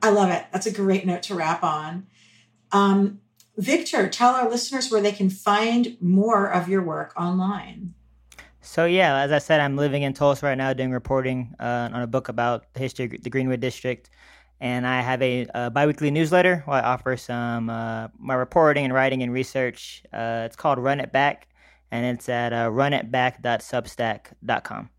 [0.03, 0.45] I love it.
[0.53, 2.07] That's a great note to wrap on.
[2.73, 3.21] Um,
[3.57, 7.95] victor tell our listeners where they can find more of your work online.
[8.65, 12.01] So yeah as i said i'm living in tulsa right now doing reporting uh, on
[12.01, 14.09] a book about the history of the greenwood district
[14.63, 18.95] and I have a, a biweekly newsletter where I offer some uh, my reporting and
[18.95, 20.05] writing and research.
[20.13, 21.49] Uh, it's called Run It Back,
[21.91, 24.91] and it's at uh, runitback.substack.com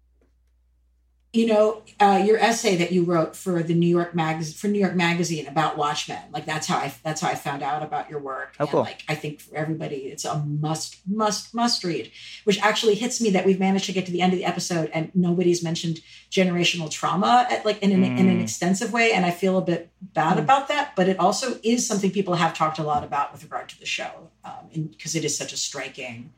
[1.33, 4.79] you know, uh, your essay that you wrote for the New York magazine for New
[4.79, 8.19] York Magazine about Watchmen, like that's how I that's how I found out about your
[8.19, 8.55] work.
[8.59, 8.81] Oh, cool.
[8.81, 12.11] Like I think for everybody, it's a must must must read.
[12.43, 14.91] Which actually hits me that we've managed to get to the end of the episode
[14.93, 18.19] and nobody's mentioned generational trauma at like in an, mm.
[18.19, 18.43] in an mm.
[18.43, 20.43] extensive way, and I feel a bit bad mm.
[20.43, 20.95] about that.
[20.95, 23.87] But it also is something people have talked a lot about with regard to the
[23.87, 24.29] show,
[24.71, 26.31] because um, it is such a striking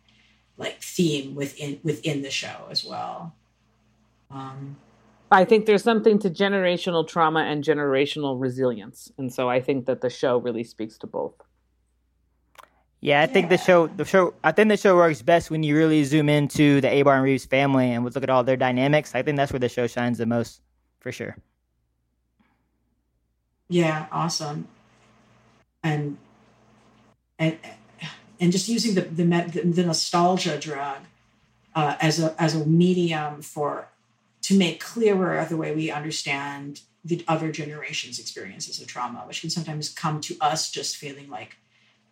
[0.58, 3.34] like theme within within the show as well.
[4.32, 4.78] Um,
[5.32, 10.02] I think there's something to generational trauma and generational resilience, and so I think that
[10.02, 11.34] the show really speaks to both.
[13.02, 15.76] Yeah, I think the show the show I think the show works best when you
[15.78, 19.14] really zoom into the Abar and Reeves family and look at all their dynamics.
[19.14, 20.62] I think that's where the show shines the most,
[21.00, 21.36] for sure.
[23.68, 24.68] Yeah, awesome.
[25.84, 26.18] And
[27.38, 27.58] and
[28.40, 29.24] and just using the the,
[29.64, 30.98] the nostalgia drug
[31.76, 33.88] uh, as a as a medium for
[34.46, 39.50] to make clearer the way we understand the other generations' experiences of trauma, which can
[39.50, 41.58] sometimes come to us just feeling like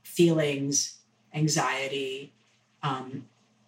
[0.01, 0.97] feelings,
[1.35, 2.33] anxiety,
[2.81, 3.25] um,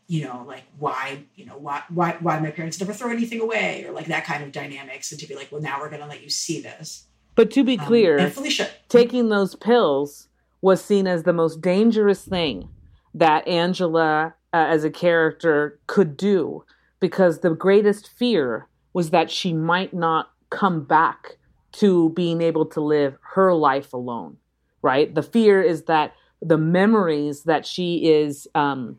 [0.08, 3.86] you know, like why, you know, why, why, why my parents never throw anything away
[3.86, 5.12] or like that kind of dynamics.
[5.12, 7.06] And to be like, well, now we're going to let you see this.
[7.36, 10.28] But to be um, clear, Felicia, taking those pills
[10.62, 12.70] was seen as the most dangerous thing
[13.14, 16.66] that Angela, uh, as a character, could do
[17.00, 21.38] because the greatest fear was that she might not come back
[21.74, 24.38] to being able to live her life alone,
[24.82, 25.14] right?
[25.14, 28.98] The fear is that the memories that she is um,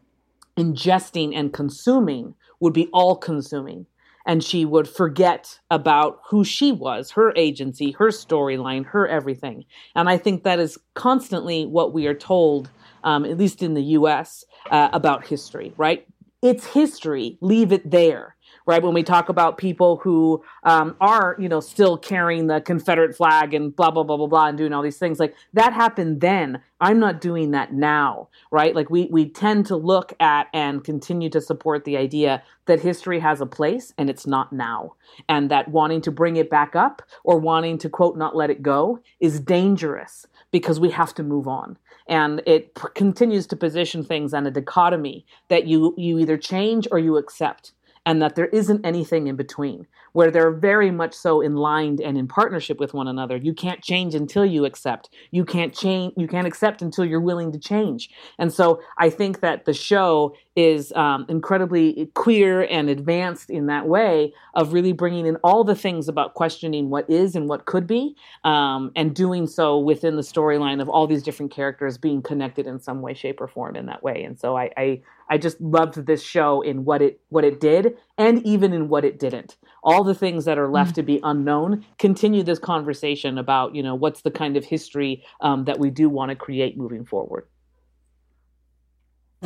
[0.58, 3.86] ingesting and consuming would be all consuming.
[4.26, 9.64] And she would forget about who she was, her agency, her storyline, her everything.
[9.94, 12.68] And I think that is constantly what we are told,
[13.04, 16.06] um, at least in the US, uh, about history, right?
[16.46, 18.36] It's history, leave it there
[18.66, 18.82] right?
[18.82, 23.54] When we talk about people who um, are, you know, still carrying the Confederate flag
[23.54, 26.60] and blah, blah, blah, blah, blah, and doing all these things, like that happened then.
[26.80, 28.74] I'm not doing that now, right?
[28.74, 33.20] Like we, we tend to look at and continue to support the idea that history
[33.20, 34.94] has a place and it's not now.
[35.28, 38.62] And that wanting to bring it back up or wanting to, quote, not let it
[38.62, 41.78] go is dangerous because we have to move on
[42.08, 46.86] and it p- continues to position things on a dichotomy that you you either change
[46.90, 47.72] or you accept
[48.06, 52.16] and that there isn't anything in between, where they're very much so in line and
[52.16, 53.36] in partnership with one another.
[53.36, 55.10] You can't change until you accept.
[55.32, 56.14] You can't change.
[56.16, 58.08] You can't accept until you're willing to change.
[58.38, 63.86] And so I think that the show is um, incredibly queer and advanced in that
[63.86, 67.86] way of really bringing in all the things about questioning what is and what could
[67.86, 72.66] be, um, and doing so within the storyline of all these different characters being connected
[72.66, 74.22] in some way, shape, or form in that way.
[74.24, 77.96] And so I, I, I just loved this show in what it what it did,
[78.16, 79.56] and even in what it didn't.
[79.82, 81.00] All the things that are left mm-hmm.
[81.00, 85.64] to be unknown continue this conversation about you know what's the kind of history um,
[85.64, 87.46] that we do want to create moving forward.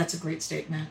[0.01, 0.89] That's a great statement.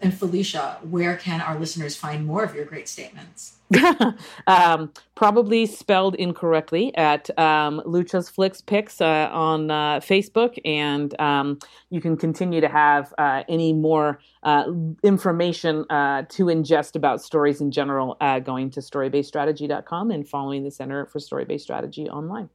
[0.00, 3.56] And Felicia, where can our listeners find more of your great statements?
[4.46, 11.58] um, probably spelled incorrectly at um, Lucha's Flix Picks uh, on uh, Facebook, and um,
[11.90, 14.72] you can continue to have uh, any more uh,
[15.02, 20.70] information uh, to ingest about stories in general uh, going to storybasedstrategy.com and following the
[20.70, 22.48] Center for Story Based Strategy online.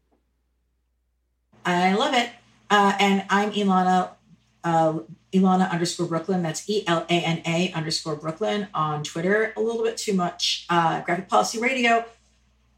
[1.63, 2.31] I love it.
[2.71, 4.09] and I'm Elana
[4.65, 4.99] uh,
[5.31, 6.41] Elana underscore Brooklyn.
[6.41, 9.53] That's E L A N A underscore Brooklyn on Twitter.
[9.55, 10.65] A little bit too much.
[10.69, 12.03] Uh, Graphic Policy Radio.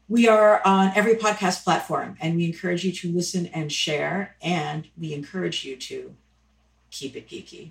[0.08, 4.36] We are on every podcast platform, and we encourage you to listen and share.
[4.40, 6.14] And we encourage you to
[6.90, 7.70] keep it geeky.